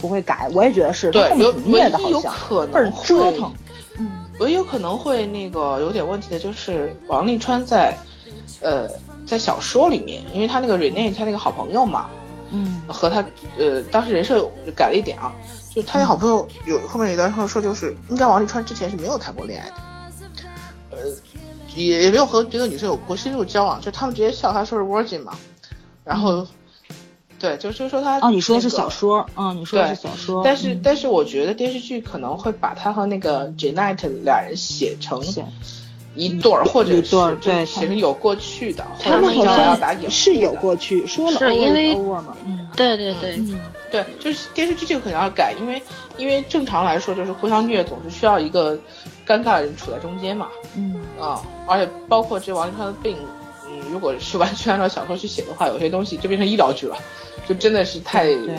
[0.00, 3.52] 不会改，我也觉得是，对有唯一有可能折会腾。
[3.98, 7.98] 嗯唯一有可能会那个有点问题的就是王沥川在，
[8.60, 8.88] 呃，
[9.26, 12.08] 在小说里面，因为他那个 Rene 他那个好朋友嘛，
[12.52, 13.24] 嗯和他
[13.58, 15.34] 呃当时人设改了一点啊，
[15.74, 19.74] 就他那好朋友有后面有一段话说，就是应该王沥川之前是没有谈过恋爱的，
[20.92, 20.98] 呃，
[21.74, 25.36] 也也没有和别的女生有过深入交往，就他们直接笑他说是 virgin 嘛，
[26.04, 26.46] 然后，
[27.38, 30.80] 对，就就说他哦，你说的是小说，嗯，你说的是小说，但是嗯。
[30.82, 35.22] 但是我觉得电视剧可能会把他和那个 Janet 俩人写成
[36.14, 43.58] 一对儿，或者一对儿是对写成有过去的，他们好像是有过去，说了是因为 over 嘛，嗯对对对，嗯。
[43.90, 45.82] 对，就是电视剧这个可能要改，因为
[46.18, 48.74] 因为正常来说就是互相虐总是需要一个
[49.26, 50.94] 尴尬的人处在中间嘛，嗯。
[51.18, 53.16] 啊，而且包括这王沥川的病，
[53.88, 56.96] 嗯，如果是完全按照小说去写的话，有些东西就变成医疗剧了，
[57.48, 58.58] 就真的是太对，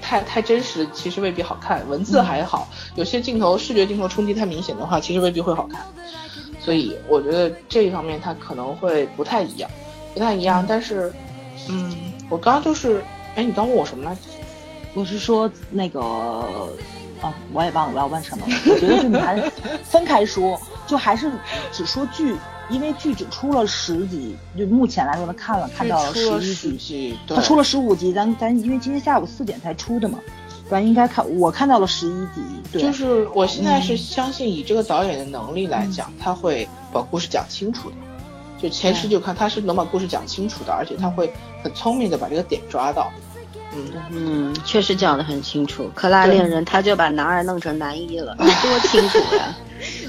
[0.00, 1.86] 太太真实，其实未必好看。
[1.88, 5.80] 文字还好，有些镜头视觉镜头冲击太明显的话，其实未必会好看。
[6.60, 9.70] 所以我觉得这一方面它可能会不太一样，
[10.14, 10.64] 不太一样。
[10.68, 11.12] 但是，
[11.68, 11.92] 嗯，
[12.28, 13.02] 我刚刚就是，
[13.34, 14.20] 哎，你刚问我什么来着？
[14.94, 16.00] 我是说那个，
[17.20, 18.54] 啊，我也忘了我要问什么了。
[18.66, 19.50] 我觉得就你还是
[19.82, 21.32] 分开说，就还是
[21.72, 22.36] 只说剧，
[22.72, 30.18] 因为剧只出了十集，就目前来说呢，看了看到十一集，十集，对它出了十五集，咱咱因为今天下午四点才出的嘛，
[30.70, 32.42] 咱应该看我看到了十一集，
[32.72, 37.96] 对，就是我现在嗯是相信以这个导演的能力来讲，他会把故事讲清楚的。
[38.58, 43.12] 就前十九看他是能把故事讲清楚的，而且他会很聪明的把这个点抓到。
[43.74, 45.90] 嗯，嗯，确实讲得很清楚。
[45.94, 49.56] 克拉恋人他就把男二弄成男一了， 多清楚呀！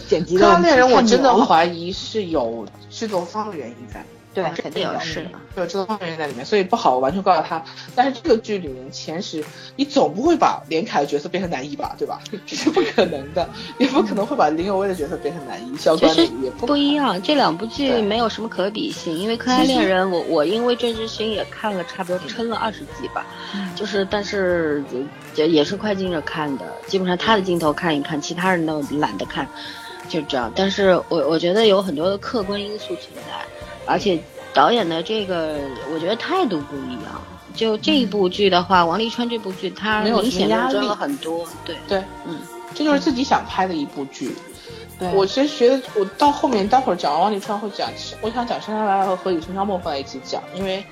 [0.08, 4.04] 剪辑克拉的人我真的怀疑是有制作方的原因在。
[4.36, 5.30] 对，肯定有是的。
[5.58, 7.64] 有制作方原因在里面，所以不好完全怪他。
[7.93, 9.45] 但是这个剧里面前十，
[9.76, 12.20] 你总不会把连凯的角色变成男一吧，对吧？
[12.43, 13.47] 这是不可能的，
[13.78, 23.24] 也不可能会把林有威的角色变成男一，肖其实官的也不不一样，这两部剧没有什么可比性，因为《克拉恋人》我我因为郑智薰也看了差不多撑了二十集吧，
[23.78, 24.84] 就是但是
[25.36, 29.47] 也也是快进着看的，基本上他的镜头看一看，其他人都懒得看，
[30.10, 30.51] 就这样。
[30.56, 33.45] 但是我我觉得有很多的客观因素存在，
[33.86, 34.20] 而且
[34.54, 35.58] 导演的这个
[35.93, 37.22] 我觉得态度不一样。
[37.56, 42.39] 就这一部剧的话，王沥川这部剧他没有明显压力了很多，对，对，嗯，
[42.74, 44.36] 这就是自己想拍的一部剧。
[44.97, 47.91] 对，我其实觉得，我到后面待会儿讲完王沥川会讲，
[48.22, 50.84] 我想讲《山山来来》和《何以笙箫默》放在一起讲，因为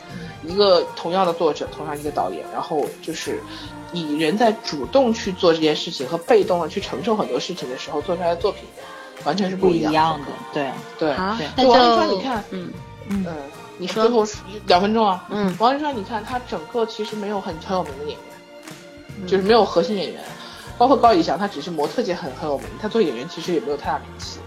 [0.43, 3.41] 一个同样的作者，同样一个导演，然后就是
[3.91, 8.63] 你人在主动去做这件事情和被动的去承受很多事情的时候做出来的作品，
[9.23, 10.27] 完全是不一样的。
[10.53, 10.71] 对。
[10.99, 12.73] 对，好对，那王沥就川，你看，嗯，
[13.09, 13.25] 嗯，
[13.77, 14.03] 你说。
[14.03, 14.25] 最后
[14.67, 15.55] 两分钟啊，嗯。
[15.59, 20.21] 王沥川，你看他整个其实没有很很有名的演员，就是没有核心演员，
[20.77, 24.39] 包括高以翔，他只是模特界很很有名，他做演员其实也没有太大名气。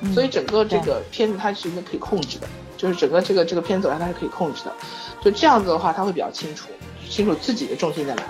[0.00, 0.12] 嗯。
[0.14, 2.46] 所以整个这个片子它是一个可以控制的，
[2.76, 4.72] 就是整个这个这个片子走向它是可以控制的，
[5.20, 6.68] 就这样子的话，他会比较清楚，
[7.08, 8.28] 清楚自己的重心在哪里。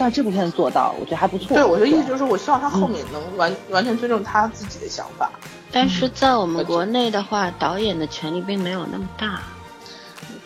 [0.00, 1.54] 但这部片子做到，我觉得还不错。
[1.54, 5.30] 对，我的意思就是，我希望他后面能完、完全尊重他自己的想法。
[5.70, 9.42] 但是在我们国内的话，导演的权力并没有那么大。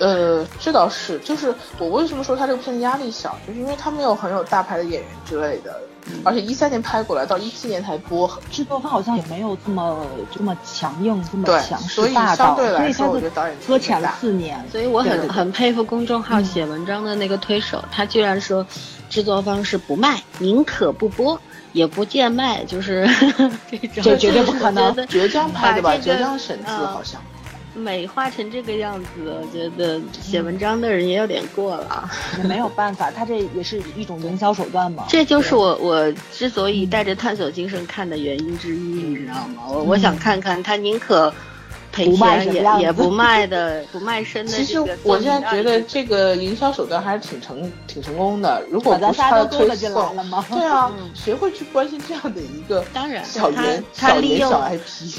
[0.01, 5.81] 呃，这倒是，就是我为什么说他这个片子压力小，就是因为他没有很有大牌的演员之类的，
[6.25, 14.63] 而且一三年拍过来，到一七年才播，制作方好像也没有这么这么强硬，这么强所以势霸道，相对来所以他说我觉得导演的搁浅了四年。
[14.71, 18.67] 所以我很对对对很佩服公众号写文章的那个推手，他居然说
[19.15, 21.41] 制作方是不卖，宁可不播，
[21.73, 23.09] 也不贱卖，就是
[23.71, 25.91] 这种，这绝对不可能我觉得浙江拍的吧？
[25.91, 27.23] 把这个浙江省资嗯好像。
[27.77, 32.11] 美化成这个样子，我觉得写文章的人也有点过了。
[32.39, 35.05] 也 没有办法，他这也是一种营销手段嘛。
[35.11, 39.63] 这就是我我之所以带着探索精神看的原因之一，你知道吗？
[39.69, 41.33] 我我想看看他宁可
[41.95, 48.63] 赔不卖钱也不 卖的不卖身的其实我现在觉得这个营销手段还是挺成挺成功的。
[48.71, 50.45] 如果把咱仨不是他的推都勾搭进来送了，吗？
[50.51, 53.63] 对啊嗯，谁会去关心这样的一个当然小他
[53.95, 55.19] 他利用小年小 IP？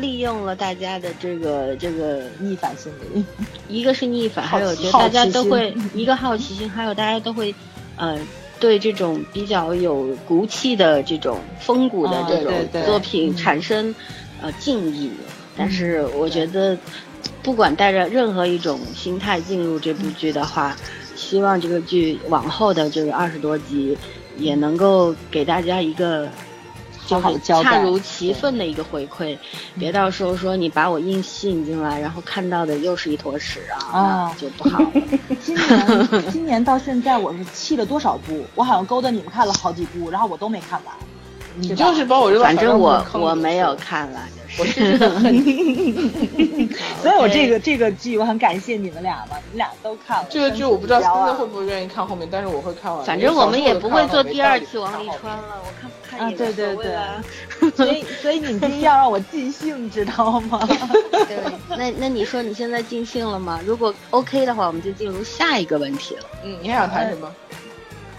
[0.00, 3.22] 利用了大家的这个这个，逆反心理，
[3.68, 7.54] 一个是逆反， 还有我觉得大家都会一个好奇心，还有大家都会，
[7.96, 8.18] 呃，
[8.58, 12.52] 对这种比较有骨气的这种风骨的啊这种
[12.86, 13.94] 作品嗯产生
[14.40, 15.10] 呃敬意。
[15.56, 16.76] 但是我觉得，
[17.42, 20.76] 不管带着任何一种心态进入这部剧的话，
[21.14, 23.96] 希望这个剧往后的这个二十多集
[24.36, 26.28] 也能够给大家一个。
[27.06, 29.36] 就好好是恰如其分的一个回馈，
[29.78, 34.90] 别到时候说你把我硬吸引进来，然后看到的又是一坨屎啊，啊就不好了。
[35.44, 38.42] 今年今年到现在我是弃了多少部？
[38.54, 40.94] 我好像勾搭你们看了好几部，然后我都没看完。
[41.56, 46.68] 你就是把我扔到反正我我没有，看了，就是我是真的恨你。
[47.02, 50.26] 所以我这个这个剧我很感谢你们俩嘛，你们俩都看了。
[50.30, 53.04] 这个剧我不知道思真是思会不会愿意看后面，但是我会看完。
[53.04, 57.24] 反正我们也不会做第二期期王沥川了，我看不看啊也无对对对所谓了。
[57.74, 60.60] 所以所以你今天要让我尽兴，知道吗？
[61.26, 61.38] 对，
[61.76, 63.60] 那那你说你现在尽兴了吗？
[63.66, 66.22] 如果 OK 的话，我们就进入下一个问题了。
[66.44, 67.32] 嗯，你还想谈什么？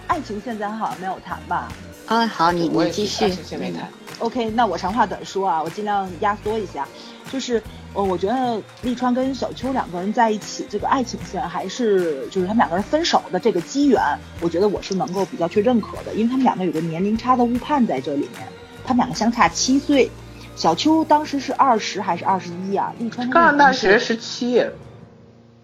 [0.08, 1.68] 爱情现在好像没有谈吧
[2.08, 3.30] 啊，好，你你继续是爱。
[3.30, 3.90] 情线没谈。
[4.20, 6.88] ？OK，那我长话短说啊，我尽量压缩一下。
[7.32, 7.62] 就是
[7.96, 14.00] 呃，我觉得利川跟小秋两个人在一起，这个爱情线还是就是他们两个人分手的这个机缘，
[14.42, 18.48] 我觉得我是能够比较去认可的，因为他们两个有个年龄差的误判在这里面，
[18.86, 20.10] 他们两个相差七岁。
[20.56, 22.94] 小秋当时是二十还是二十一啊？
[23.00, 24.60] 利川刚上大学是十七，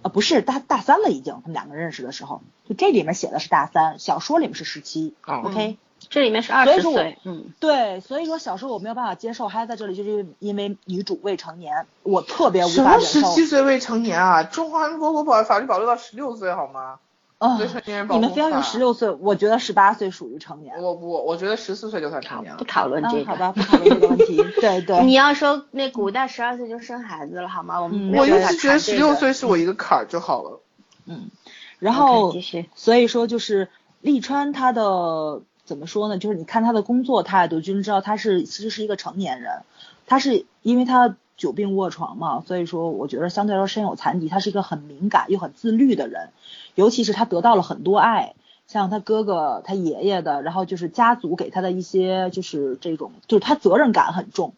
[0.01, 5.13] 呃不是大大三了已经，他们两个认识的时候，就这里面写的是大三，小说里面是十七。
[5.25, 5.77] 哦 OK，
[6.11, 13.05] 这里面是二十岁，嗯，对，所以说小时候我没有办法接受，还在这里就是因为女主未成年，我特别无法忍受。
[13.05, 14.43] 十七岁未成年啊？
[14.43, 16.99] 中华民国国保法律保留到十六岁好吗？
[17.37, 20.79] 啊未成年人保护你们非要用十六岁，我觉得十八岁属于成年。
[20.83, 22.65] 我不，我觉得十四岁就算成年了不。
[22.65, 23.25] 讨论这嗯，个。
[23.25, 24.35] 好吧，不讨论这个问题。
[24.61, 27.81] 对对，你要说那古代十二岁就生孩子了，好吗？
[27.81, 28.37] 我们嗯没有
[28.77, 30.59] 十六岁是我一个坎儿就好了。
[31.05, 31.31] 嗯，
[31.79, 32.35] 然后
[32.75, 33.69] 所以说就是
[34.01, 35.41] 利川他的
[35.71, 36.17] 怎么说呢？
[36.17, 39.61] 就是你看他的工作态度，就知道他是其实是一个成年人。
[40.05, 46.31] 他是因为他久病卧床嘛，所以说我觉得相对来说身有残疾，他是一个很敏感又很自律的人。
[46.75, 48.35] 尤其是他得到了很多爱，
[48.67, 54.53] 像他哥哥、他爷爷的，然后就是家族给他的一些就是这种，就是他责任感很重。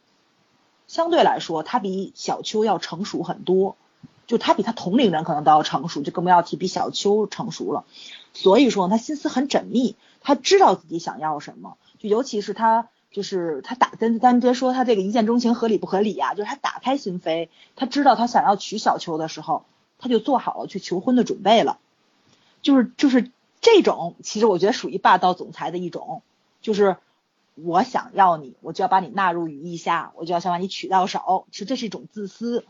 [0.88, 3.76] 相对来说，他比小秋要成熟很多。
[4.26, 7.84] 就他比他同龄人可能都要成熟，就更不要提比小秋成熟了。
[8.34, 11.78] 所以说他心思很缜密，他知道自己想要什么。
[12.00, 19.66] 就尤其是他，就是他打咱咱别说他这个一见钟情合理不合理呀、就是他打开心扉，他知道他想要娶小秋的时候，
[20.00, 21.78] 他就做好了去求婚的准备了。
[22.62, 23.30] 就是就是
[23.62, 26.22] 这种，其实我觉得属于霸道总裁的一种，
[26.62, 26.98] 就是
[27.56, 31.46] 我想要你，我就要把你纳入羽翼下，我就要想把你娶到手。
[31.52, 32.66] 其实这是一种自私。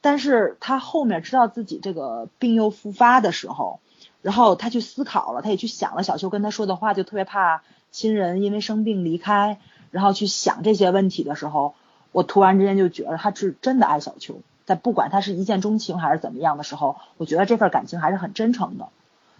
[0.00, 3.80] 但是他后面知道自己这个病又复发的时候，
[4.22, 9.58] 然后他去思考了，他也去想了小秋跟他说的话，就特别怕亲人因为生病离开，
[9.90, 11.74] 然后去想这些问题的时候，
[12.12, 18.88] 我突然之间就觉得他是真的爱小秋，在不管他是一见钟情还是怎么样的时候，我觉得这份感情还是很真诚的。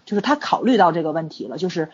[0.05, 1.91] 就是他考虑到这个问题了，就是，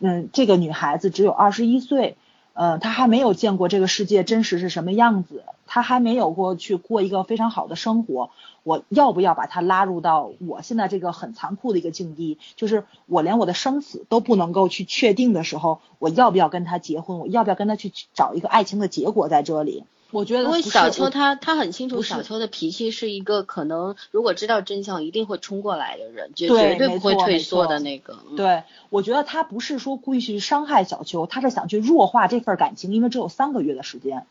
[0.00, 2.16] 嗯，这个女孩子只有二十一岁，
[2.58, 8.30] 呃，他还没有见过这个世界真实是什么样子，他还没有过去过一个非常好的生活，
[8.64, 12.36] 我要不要把他拉入到我现在这个很残酷的一个境地？
[12.56, 17.20] 就是我连我的生死都不能够去确定的时候，我要不要跟他结婚？
[17.20, 19.84] 我要不要跟他去找一个爱情的结果在这里？
[20.10, 28.18] 我觉得因为小秋我她她很清楚小秋的脾气是一个可能如果知道真相一定会冲过来的人，绝对绝对不会退缩的那个。
[28.30, 34.24] 嗯，对，我觉得他不是说故意去伤害小秋，他是想去弱化这份感情，因为只有三个月的时间，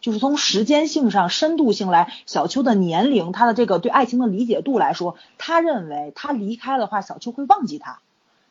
[0.00, 8.00] 就是从时间性上、深度性来，小秋的年龄、他的这个对爱情的理解度来说，他认为他离开的话，小秋会忘记他，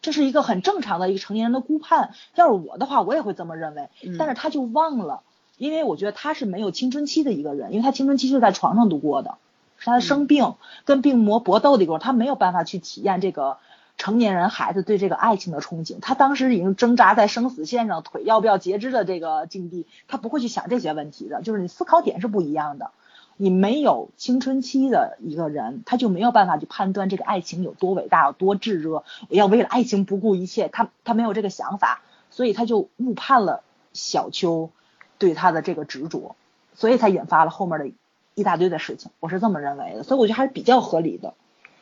[0.02, 2.12] 这是一个很正常的一个成年人的估判。
[2.36, 5.24] 要是我的话，我也会这么认为，嗯但是他就忘了，
[5.58, 9.38] 因为我觉得他是没有青春期的一个人，因为他青春期是在床上度过的，
[9.78, 10.54] 是他生病、
[10.86, 13.58] 跟病魔搏斗的一个，他没有办法去体验这个
[13.98, 15.98] 成年人孩子对这个爱情的憧憬。
[16.00, 22.92] 他当时已经挣扎在生死线上，腿要不要截肢的这个境地，他不会去想这些问题的，就是你思考点是不一样的。
[23.40, 29.04] 你没有青春期的一个人，他就没有办法去判断这个爱情有多伟大、有多炙热。
[29.30, 32.02] 我要为了爱情不顾一切，他他没有这个想法，
[32.32, 33.62] 所以他就误判了
[33.94, 34.72] 小秋
[35.18, 36.36] 对他的这个执着，
[36.74, 37.92] 所以才引发了后面的
[38.36, 39.12] 一大堆的事情。
[39.20, 41.34] 我是这么认为的，所以我觉得还是比较合理的。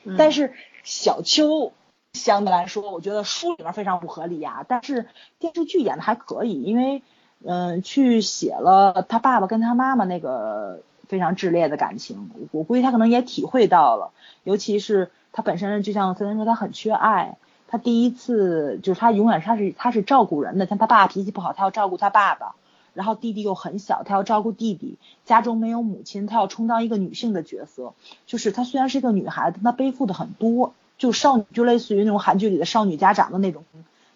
[0.04, 1.72] 嗯但是小秋
[2.14, 5.08] 相对来说，我觉得书里面非常不合理呀、但是
[5.40, 7.02] 电视剧演的还可以，因为
[7.44, 14.12] 嗯、去写了他爸爸跟他妈妈那个非常炽烈的感情，我估计他可能也体会到了，
[14.44, 17.38] 尤其是他本身就像森森说，他很缺爱。
[17.68, 22.56] 他第一次就是他永远他是他是照顾人的，像他爸爸脾气不好，他要照顾他爸爸，
[22.96, 27.94] 然后弟弟又很小，他要照顾弟弟，家中没有母亲，他要充当一个女性的角色。
[28.26, 33.64] 就是她虽然是一个女孩子，但她背负的很多，就少女就类似于那种韩剧里的少女家长的那种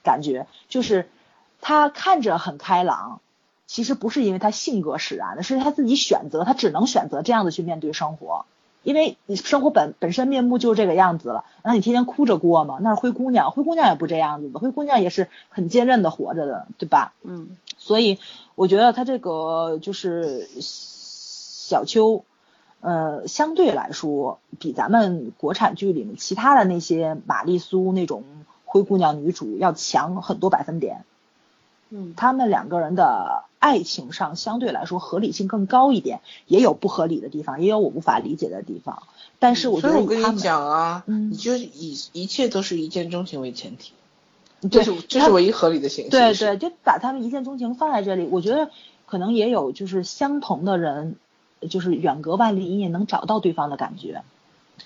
[0.01, 1.07] 感觉，就是
[1.61, 3.21] 她看着很开朗，
[3.67, 8.45] 其实不是因为她性格使然的，是她自己选择，她只能选择这样子去面对生活。
[8.81, 12.77] 因为你生活本本身面目就是这个样子了，那你天天哭着过吗？
[12.79, 17.11] 那是灰姑娘，灰姑娘也不这样子的，灰姑娘也是很坚韧的活着的，对吧？
[17.21, 18.19] 嗯所以
[18.53, 22.23] 我觉得他这个就是小秋，
[22.81, 28.23] 呃，相对来说比咱们国产剧里面其他的那些玛丽苏那种
[28.65, 31.03] 灰姑娘女主要强很多百分点。
[31.91, 39.01] 嗯他们两个人的爱情上相对来说合理性更高一点，也有不合理的地方，也有我无法理解的地方。
[39.39, 43.98] 但是我觉所以我跟你讲啊，嗯你就以一切都是一见钟情为前提，对
[44.69, 46.11] 这是这是唯一合理的形式。
[46.11, 48.69] 对对，就把他们一见钟情放在这里，我觉得
[49.05, 51.15] 可能也有就是相同的人，
[51.69, 54.23] 就是远隔万里你也能找到对方的感觉。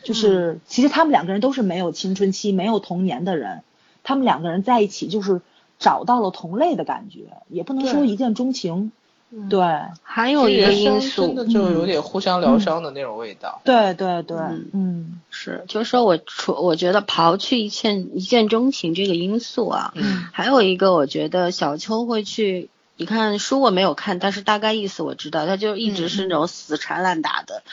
[0.03, 3.63] 就是其实他们两个人都是没有青春期、没有童年的人，
[4.03, 5.41] 他们两个人在一起就是
[5.79, 8.91] 找到了同类的感觉，也不能说一见钟情。
[9.33, 9.49] 嗯。
[9.49, 9.61] 对，
[10.03, 13.61] 还有一个因真素的就有点互相疗伤的那种味道。
[13.63, 15.21] 对对对，嗯嗯。
[15.29, 20.25] 是，就是说我除我觉得刨去一见一见钟情这个因素啊，嗯。
[20.31, 27.63] 还有一个我觉得小秋会去，你看书我没有看，但是大概意思我知道，他就一直是那种死缠烂打的，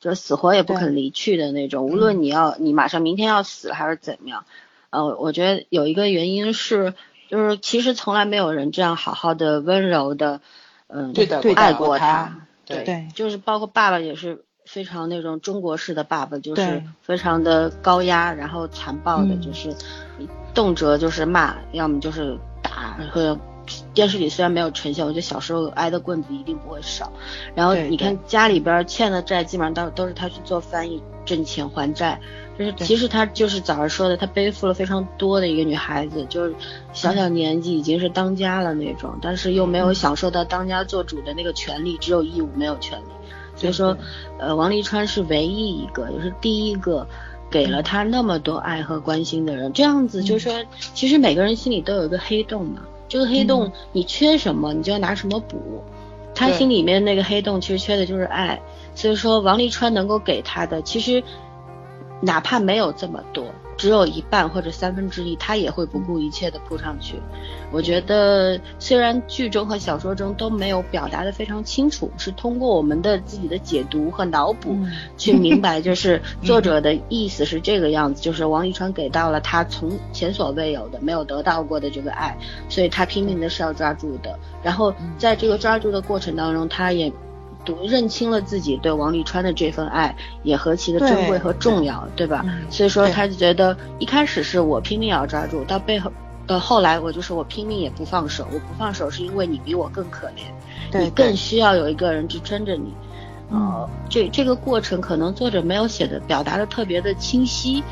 [0.00, 4.46] 就是死活也不肯离去的那种，无论你要你马上明天要死还是怎么样，
[4.88, 6.94] 呃，我觉得有一个原因是，
[7.28, 10.40] 就是其实从来没有人这样好好的温柔的，
[10.92, 19.74] 嗯，对待爱过过他对对就是包括爸爸也是非常那种中国式的爸爸，就是非常的高压，然后残暴的，嗯就是
[20.54, 23.36] 动辄就是骂，要么就是打，或者
[23.94, 27.12] 电视里虽然没有呈现，我觉得小时候挨的棍子一定不会少。
[27.54, 32.20] 然后你看家里边欠的债，基本上都都是他去做翻译挣钱还债。
[32.60, 36.54] 就是其实她就是早上说的，她背负了非常多的一个女孩子，就是
[36.92, 39.94] 小小年纪已经是当家了那种，但是又没有嗯。
[39.94, 43.04] 享受到当家做主的那个权利，只有义务没有权利。
[43.56, 43.96] 所以说，
[44.38, 47.06] 呃，王沥川是唯一一个，也是第一个
[47.50, 49.72] 给了他那么多爱和关心的人。
[49.72, 50.64] 这样子就是说，
[50.94, 55.82] 其实每个人心里都有一个黑洞嘛，这个黑洞你缺什么，你就要拿什么补。
[56.34, 58.62] 他心里面那个黑洞其实缺的就是爱，
[58.94, 61.22] 所以说王沥川能够给他的，其实
[62.20, 63.46] 哪怕没有这么多，
[63.78, 67.16] 只有一半或者三分之一，他也会不顾一切的扑上去。
[67.72, 82.36] 我觉得虽然剧中和小说中都没有表达的非常清楚，是通过我们的自己的解读和脑补嗯去明白， 就是作者的意思是这个样子，就是王一川给到了他从前所未有的、没有得到过的这个爱，
[82.68, 84.38] 所以他拼命的是要抓住的。
[84.62, 87.10] 然后在这个抓住的过程当中，他也。
[87.64, 92.42] 读认清了自己对王沥川的这份爱，也何其的珍贵和重要，对吧？
[92.44, 96.10] 嗯所以说，他就觉得一开始是我拼命要抓住，到背后，
[96.46, 100.42] 呃，后来我就是我拼命也不放手，我不放手是因为你比我更可怜，
[100.90, 102.92] 对你更需要有一个人支撑着你。
[103.50, 107.82] 呃，这这个过程可能作者没有写的表达的特别的清晰，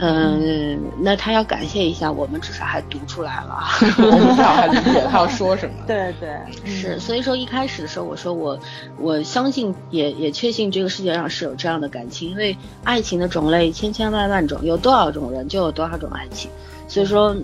[0.00, 3.58] 嗯、那他要感谢一下我们，至少还读出来了。
[3.98, 5.74] 我们至少还理解他要说什么。
[5.86, 6.30] 对 对，
[6.64, 6.70] 嗯。
[6.70, 8.58] 是，所以说一开始的时候，我说我
[8.98, 16.50] 我相信也也确信这个世界上是有这样的感情，因为爱情的种类千千万万种，有多少种人就有多少种爱情，
[16.88, 17.36] 所以说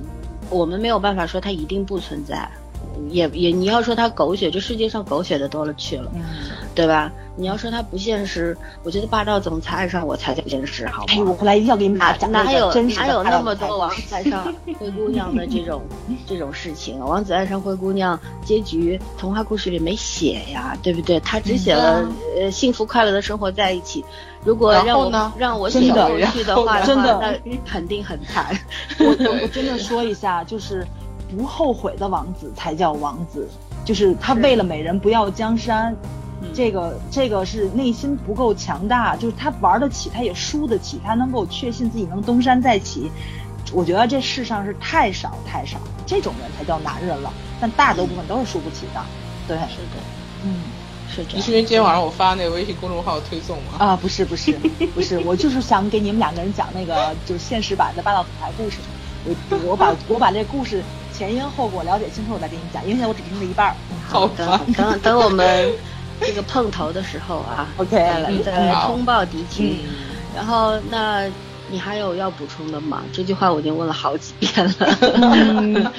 [0.51, 2.51] 我们没有办法说它一定不存在，
[3.11, 6.23] 也也你要说它狗血，这世界上狗血的多了去了，嗯，
[6.75, 7.11] 对吧？
[7.37, 11.15] 你要说它不现实，我觉得霸道总裁爱上我才叫现实，好吗？
[11.15, 14.45] 哎，我后来一定要给你们讲哪有哪有那么多王子爱上
[14.79, 15.81] 灰姑娘的这种
[16.27, 17.07] 这种事情啊？
[17.07, 21.19] 王子爱上灰姑娘结局童话故事里没写呀，对不对？
[21.21, 22.07] 他只写了、
[22.39, 24.05] 呃幸福快乐的生活在一起。
[24.45, 28.47] 如果让我呢让我写过去的话，真的那肯定很惨。
[28.99, 30.87] 我我我 真的说一下，就是
[31.31, 33.49] 不后悔的王子才叫王子，
[33.85, 35.95] 就是他为了美人不要江山，
[36.43, 43.11] 嗯这个这个是内心不够强大，就是他玩得起，他也输得起，他能够确信自己能东山再起。
[43.73, 49.01] 我觉得这世上是太少太少，这种人才叫男人了，但大多部分都是输不起的。
[49.47, 50.03] 对，是的，
[50.45, 50.55] 嗯。
[51.13, 51.51] 是这样你是。
[51.51, 53.73] 因为今天晚上我发那个微信公众号推送吗？
[53.79, 54.53] 啊，不是不是
[54.95, 58.77] 不是，我就是想给你们两个人讲那个就是现实版的霸道总裁故事。
[59.25, 59.35] 我
[59.67, 60.83] 我把我把这故事
[61.21, 63.75] 前因后果了解清楚，我再给你讲，因为现在我只听了一半儿。
[64.09, 65.71] 好等吧，等等我们
[66.19, 67.91] 这个碰头的时候啊 OK，
[68.43, 69.81] 再来通报敌情。
[69.85, 71.29] 嗯然后那
[71.69, 73.03] 你还有要补充的吗？
[73.13, 74.75] 这句话我已经问了好几遍了。
[75.01, 75.93] 嗯，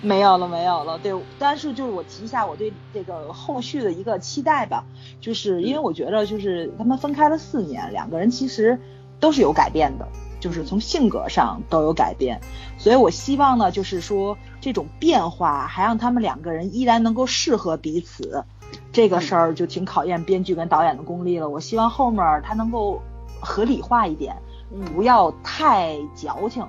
[0.00, 0.96] 没有了，没有了。
[0.98, 4.84] 对，但是就是我提一下我对这个后续的一个期待吧，
[5.20, 8.80] 就是因为我觉得就是他们分开了四年，两个人其实
[9.20, 10.08] 都是有改变的，
[10.40, 12.40] 就是从性格上都有改变，
[12.78, 18.44] 所以我希望呢，就是说这种变化还让他们两个人依然能够适合彼此，
[18.92, 21.48] 这个事儿就挺考验编剧跟导演的功力了。
[21.48, 23.00] 我希望后面他能够
[23.40, 24.36] 合理化一点，
[24.72, 26.64] 嗯不要太矫情。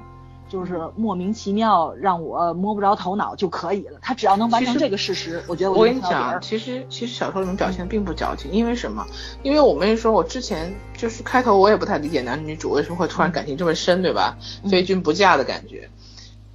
[0.50, 9.06] 就是莫名其妙让我摸不着头脑就可以了，他只要能完成这个事实，我觉得我就跟你讲，其实其实小说里面表现并不矫情，因为什么？
[9.44, 14.38] 因为我跟你说，我之前就是开头我也不太理解男女主为什么会突然感情这么深，对吧？
[14.64, 15.90] 嗯非君不嫁的感觉。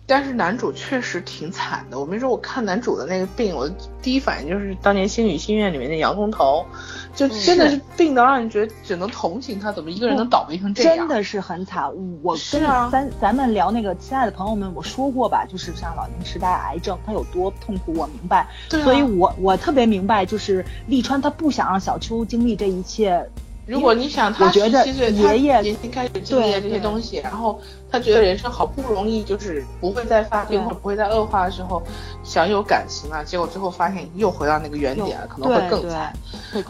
[0.04, 1.98] 但是男主确实挺惨的。
[1.98, 3.70] 我没说，我看男主的那个病，我
[4.02, 6.66] 第一反应就是当年《星语心愿》里面那洋葱头，
[7.14, 10.96] 就真的是病到让人觉得只能同情他，怎么一个人能倒霉成这样？
[10.96, 11.90] 真的是很惨。
[12.22, 18.48] 我跟咱啊咱咱们聊那个亲爱的朋友们，我说过吧，就是像老年痴呆、癌症，他有多痛苦，我明白。
[18.68, 23.24] 对啊所以我我特别明白，就是利川他不想让小秋经历这一切。
[23.72, 27.58] 如果你想他十七岁，他年轻开始经历了这些东西，然后
[27.90, 31.82] 他觉得人生好不容易就是不会再发病或者不会再恶化的时候，
[32.22, 36.12] 想有感情了，结果最后发现又回到那个原点了，可能会更惨。，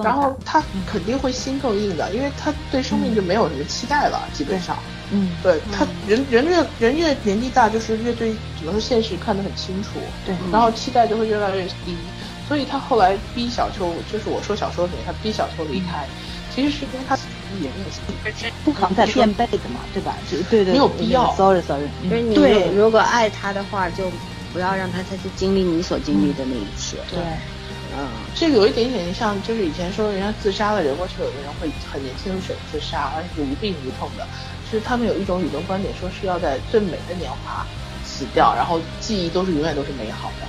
[0.05, 4.77] 然后他肯定会心更硬的，因为他对生命就没有什么期待了，基本上。
[5.11, 11.97] 嗯，对他人人越人越年纪大，就是越对只能是现实看得很清楚，对然后期待就会越来越低。
[12.49, 16.07] 所以他后来逼小秋，就是我说小说里他逼小秋离开，
[16.55, 17.16] 其实是因为他
[17.61, 20.15] 也没有心理不可能再变背的嘛，对吧？
[20.31, 21.35] 就对对，没有必要。
[21.35, 24.11] Sorry Sorry，就是你对如如果爱他的话，就
[24.53, 26.99] 不要让他再去经历你所经历的那一切。
[27.11, 27.19] 对，
[27.97, 34.27] 嗯，这个有一点点像，就是以前说人家自杀的人，为什么有的人会很年轻的选自杀，而且是无病无痛的？
[34.70, 37.66] 就是他们有一种理论观点，说是要在最美的年华
[38.05, 40.47] 死掉，然后记忆都是永远都是美好的。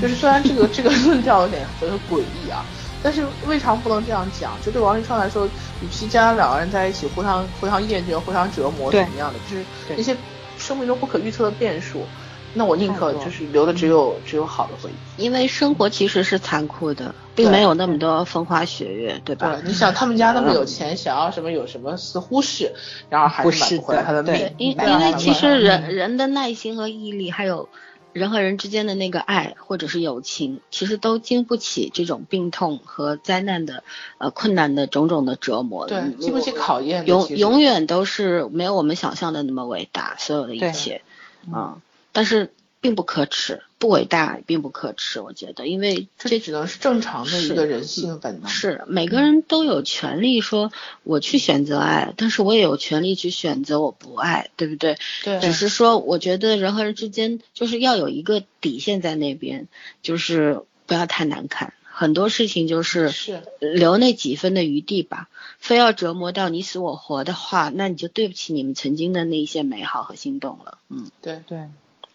[0.00, 2.64] 就是虽然这个这个论调有点有点诡异啊，
[3.02, 4.60] 但是未尝不能这样讲？
[4.60, 5.50] 就对王沥川来说，
[5.80, 10.16] 与其将两个人在一起互相互相厌倦、互相折磨对怎么样的，就是那些
[10.56, 12.08] 生命中不可预测的变数，
[12.52, 15.22] 那我宁可就是留的只有只有好的回忆。
[15.22, 19.56] 因为生活其实是残酷的，并没有那么多风花雪月，对吧？
[19.60, 22.72] 对，你想他们家那么有钱，想要什么有什么，似乎是，
[23.08, 24.54] 然而还是买不回来他的命。
[24.58, 27.68] 因因为其实命人人的耐心和毅力，还有
[28.12, 33.84] 人和人之间的那个爱或者是友情，其实都经不起这种病痛和灾难的
[34.18, 35.86] 呃困难的种种的折磨。
[35.86, 37.06] 对嗯，经不起考验。
[37.06, 41.02] 永永远都是没有我们想象的那么伟大，所有的一切，
[41.46, 41.80] 嗯，
[42.12, 42.52] 但是
[42.82, 48.50] 并不可耻，不伟大并不可耻，我觉得，因为这只能是正常的一个人性本能。
[48.50, 50.72] 是每个人都有权利说
[51.04, 54.98] 我去选择爱，但是我也有权利去选择我不爱，对不对？
[55.22, 59.68] 对只是说，我觉得人和人之间就是要有一个底线在那边，
[60.02, 61.72] 就是不要太难看。
[61.94, 65.28] 很多事情就是是留那几分的余地吧。
[65.58, 70.78] 非要折磨到你死我活的话，那你就对不起你们曾经的那一些美好和心动了。
[70.88, 71.68] 嗯对，对，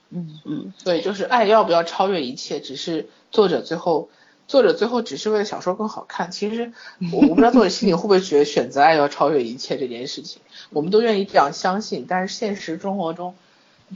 [0.10, 4.10] 嗯，嗯，所以就是爱要不要超越一切，只是作者最后。
[4.48, 6.72] 作者最后只是为了小说更好看，其实
[7.12, 13.36] 我 我不知道作者心里会不会觉得选择爱要超越一切这件事情，我们都愿意这样相信，但是现实生活中，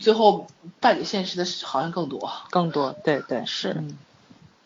[0.02, 0.48] 最后
[0.82, 2.30] 败给现实的好像更多。
[2.50, 3.70] 更多，对对是。
[3.70, 3.98] 嗯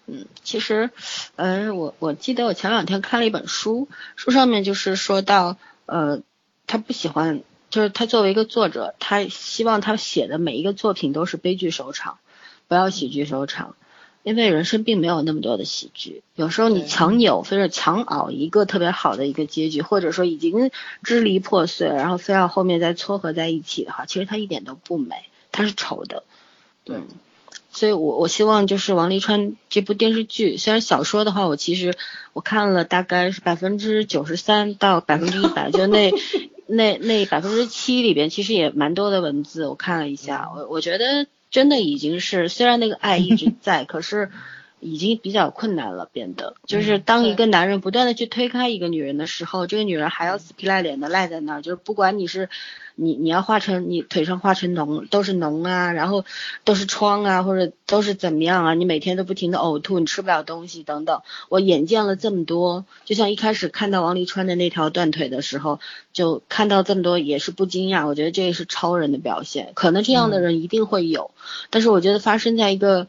[0.07, 0.89] 嗯，其实，
[1.35, 5.55] 呃，我我记得我前两天看了一本书，书上面就是说到，
[5.85, 6.21] 呃，
[6.65, 7.43] 他不喜欢，
[7.75, 12.19] 就是他作为一个作者，他希望他写的每一个作品都是悲剧收场，
[12.69, 13.75] 不要喜剧收场，
[14.23, 20.71] 因为人生并没有那么多的喜剧，有时候你强扭非是强熬一个特别好的一个结局，或者说已经
[21.03, 26.23] 支离破碎，然后非要后面再撮合在一起的话，其实它一点都不美，它是丑的，
[26.85, 27.07] 对嗯
[27.71, 31.97] 所以我我希望就是王沥川这部电视剧，虽然小说的话，我其实
[32.31, 36.09] 我看了大概是百分之九十三到百分之一百，就那
[36.67, 44.31] 那那百分之七里边，其实也蛮多的文字，我看了一下，我我觉得真的已经是，虽然那个爱一直在，可是
[44.79, 46.55] 已经比较困难了，变得。
[46.65, 52.49] 就是当一个男人不断的去推开一个女人的时候，这个女人还要死皮赖脸的赖在那儿，就是不管你是
[52.95, 56.23] 你你要化成你腿上化成脓都是脓啊，然后
[56.63, 65.79] 都是疮啊，或者都是怎么样啊，你每天都不停的呕吐，你吃不了东西等等，我眼见了这么多，就像一开始看到王沥川的那条断腿的时候，
[66.13, 71.31] 就看到这么多也是不惊讶，我觉得这也是超人的表现，可能这样的人一定会有，
[71.69, 73.07] 但是我觉得发生在一个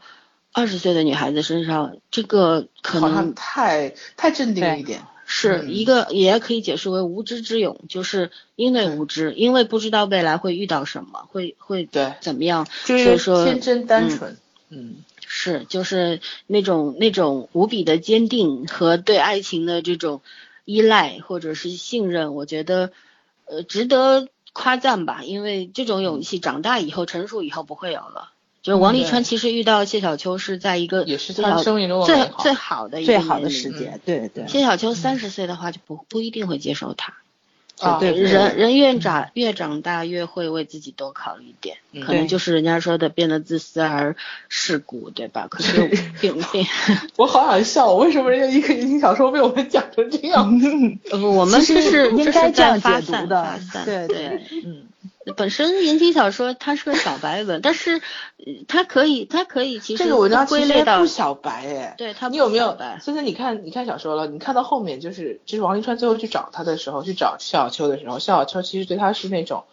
[0.53, 4.99] 二十岁的女孩子身上，这个可能太太镇定了一点。
[5.01, 14.37] 嗯是一个，也可以解释为无知之勇，就是因为无知，因为不知道未来会遇到什么，会会对怎么样，就是所以说天真单嗯纯。
[14.69, 14.95] 嗯，
[15.25, 20.21] 是，就是那种那种无比的坚定和对爱情的这种
[20.63, 22.93] 依赖或者是信任，我觉得
[23.47, 28.31] 呃值得夸赞吧，因为这种勇气长大以后成熟以后不会有了。
[28.61, 32.43] 就是王沥川其实遇到谢小秋是在一个也是他生命中最好。
[32.43, 37.13] 最好的最好的时间，对对，谢小秋三十岁的话就不不一定会接受他。
[37.79, 42.01] 啊，对人人越长越长大，越会为自己多考虑一点，嗯。
[42.01, 44.15] 可能就是人家说的变得自私而
[44.49, 45.45] 世故，对吧？
[45.47, 45.87] 可是
[46.19, 46.65] 并 并
[47.17, 50.59] 我好想笑，为什么人家一个言情小说被我们讲成这样？
[51.11, 54.07] 呃 不，我们其实是 应该这样在发散解读的，对。
[54.07, 54.41] 对。
[54.65, 54.87] 嗯，
[55.35, 57.95] 本身言情小说它是个小白文，但是
[58.37, 61.95] 呃它可以它可以其实这个文章归类到不小白哎。
[61.97, 62.77] 对它你有没有？
[63.01, 69.63] 森森，你看你看小说了，你看到后面就是就是王沥川最后去找他的时候，去找谢小秋的时候，谢小秋其实对他是那种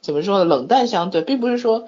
[0.00, 1.86] 怎么说呢，冷淡相对，并不是说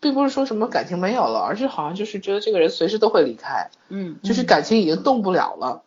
[0.00, 5.82] 并不是说什么感情没有了，而是好像就是觉得这个人随时都会离开，嗯，就是感情已经动不了了。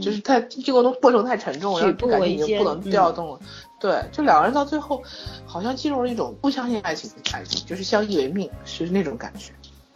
[0.00, 3.40] 就是太这个过程太沉重，然后感情已经不能嗯调动了。
[3.82, 5.02] 对，就两个人到最后
[5.44, 9.52] 好像进入了一种不相信爱情的爱情，就是相依为命，是那种感觉。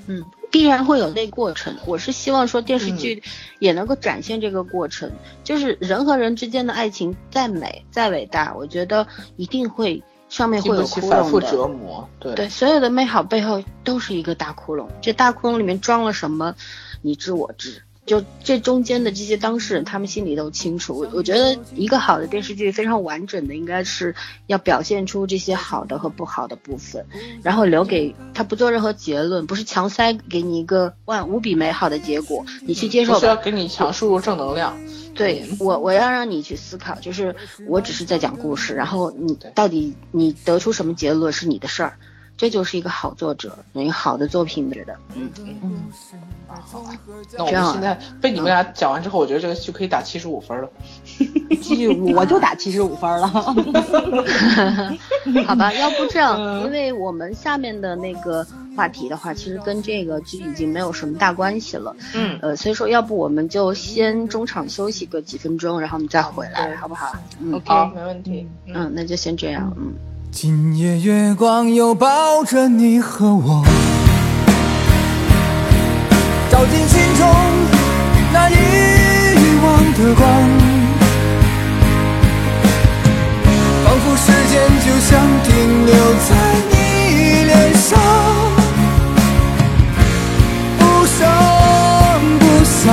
[0.09, 1.73] 嗯，必然会有那过程。
[1.87, 3.23] 我是希望说电视嗯剧
[3.61, 5.09] 也能够展现这个过程，
[5.45, 9.07] 就是人和人之间的爱情再美再伟大，我觉得
[9.37, 11.51] 一定会上面会有窟起反复窿的。
[11.53, 16.57] 折磨，对对，所有的美好背后都是一个大窟窿，这大窟窿里面装了什么，
[17.03, 17.83] 你知我知。
[18.07, 20.97] 就这中间的这些当事人，他们心里都清楚。
[20.97, 24.15] 我我觉得一个好的电视剧非常完整的，应该是
[24.47, 27.05] 要表现出这些好的和不好的部分，
[27.43, 33.19] 然后留给他不做任何结论，不是强塞给你一个万无比美好的结果，你去接受吧。
[33.19, 34.77] 不是要给你强输入正能量。
[35.15, 37.35] 对我，我要让你去思考，就是
[37.67, 41.99] 我只是在讲故事，然后你到底你得出什么结论是你的事儿，
[42.37, 45.31] 这就是一个好作者，一个好的作品，我觉得，嗯
[45.63, 45.83] 嗯，
[47.37, 50.69] 那我这样啊们现在被你们俩讲完之后，我觉得这个剧可以打七十五分了。
[51.63, 53.27] 七十五，我就打七十五分了。
[55.47, 58.47] 好吧，要不这样，嗯因为我们下面的那个
[58.77, 67.17] 话题的话，其实跟这个剧已经没有什么大关系了，嗯，呃，所以说要不我们就先中场休息个几分钟，然后我们再回来，好不好？
[67.41, 68.47] 嗯 OK，好，没问题。
[68.67, 69.95] 嗯，那就先这样，嗯。
[70.39, 73.65] 今夜月光又抱着你和我，
[76.51, 77.27] 照进心中
[78.35, 78.55] 那遗
[79.65, 80.29] 忘的光，
[83.83, 85.95] 仿佛时间就像停留
[86.29, 86.29] 在
[86.69, 86.75] 你
[87.47, 87.99] 脸上，
[90.79, 91.19] 不声
[92.39, 92.93] 不响。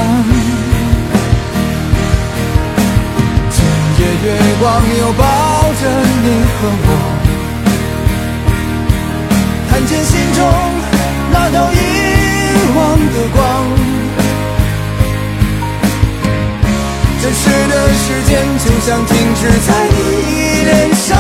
[3.52, 3.60] 今
[4.00, 4.26] 夜月
[4.62, 4.64] 光
[4.98, 5.22] 又抱
[5.82, 5.84] 着
[6.24, 6.26] 你
[6.56, 6.88] 和我，
[10.36, 10.40] 中
[11.32, 11.76] 那道遗
[12.76, 12.78] 忘
[13.14, 13.38] 的光。
[17.22, 19.96] 真实的时间就像停止在你
[20.66, 21.13] 脸上，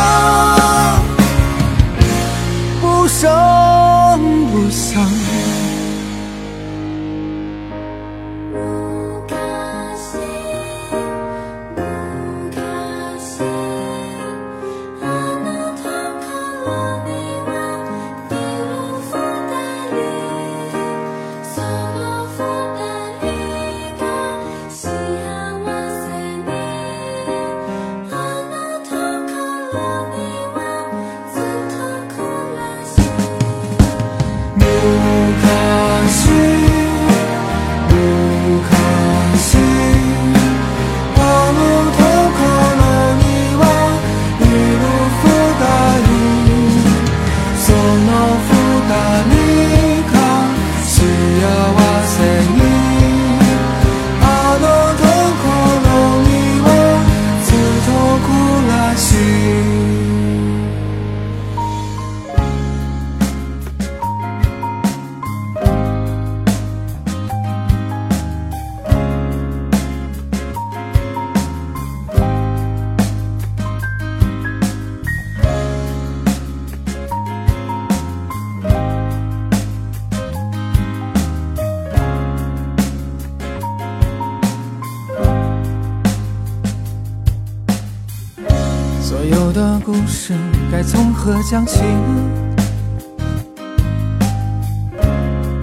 [91.54, 91.84] 从何讲起？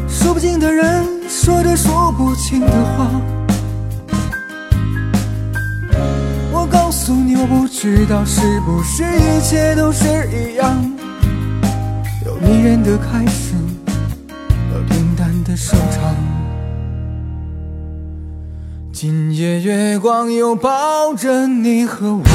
[0.08, 3.10] 说不尽的人，说着说不清的话。
[6.52, 10.80] 我告诉你，我不知道是不是一切都是一样，
[12.24, 13.54] 有迷人的开始，
[14.72, 16.14] 有平淡的收场。
[18.92, 22.29] 今夜月光又抱着你和我。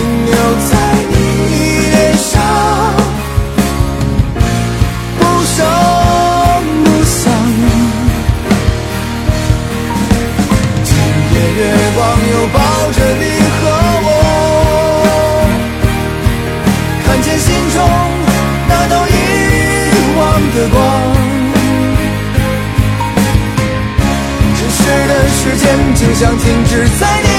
[0.00, 0.32] 停留
[0.70, 0.72] 在
[1.10, 1.14] 你
[1.90, 2.32] 脸上
[5.18, 5.56] 不声
[6.84, 7.20] 不响
[10.84, 10.88] 今
[11.32, 11.60] 夜月
[11.94, 11.98] 光
[12.32, 12.58] 又抱
[12.92, 13.24] 着你
[13.58, 13.60] 和
[14.06, 14.08] 我
[17.04, 17.76] 看见心中
[18.68, 19.08] 那道遗
[20.16, 20.20] 忘
[20.54, 20.76] 的光
[24.56, 25.62] 真实的时间
[25.94, 27.29] 就像停止在你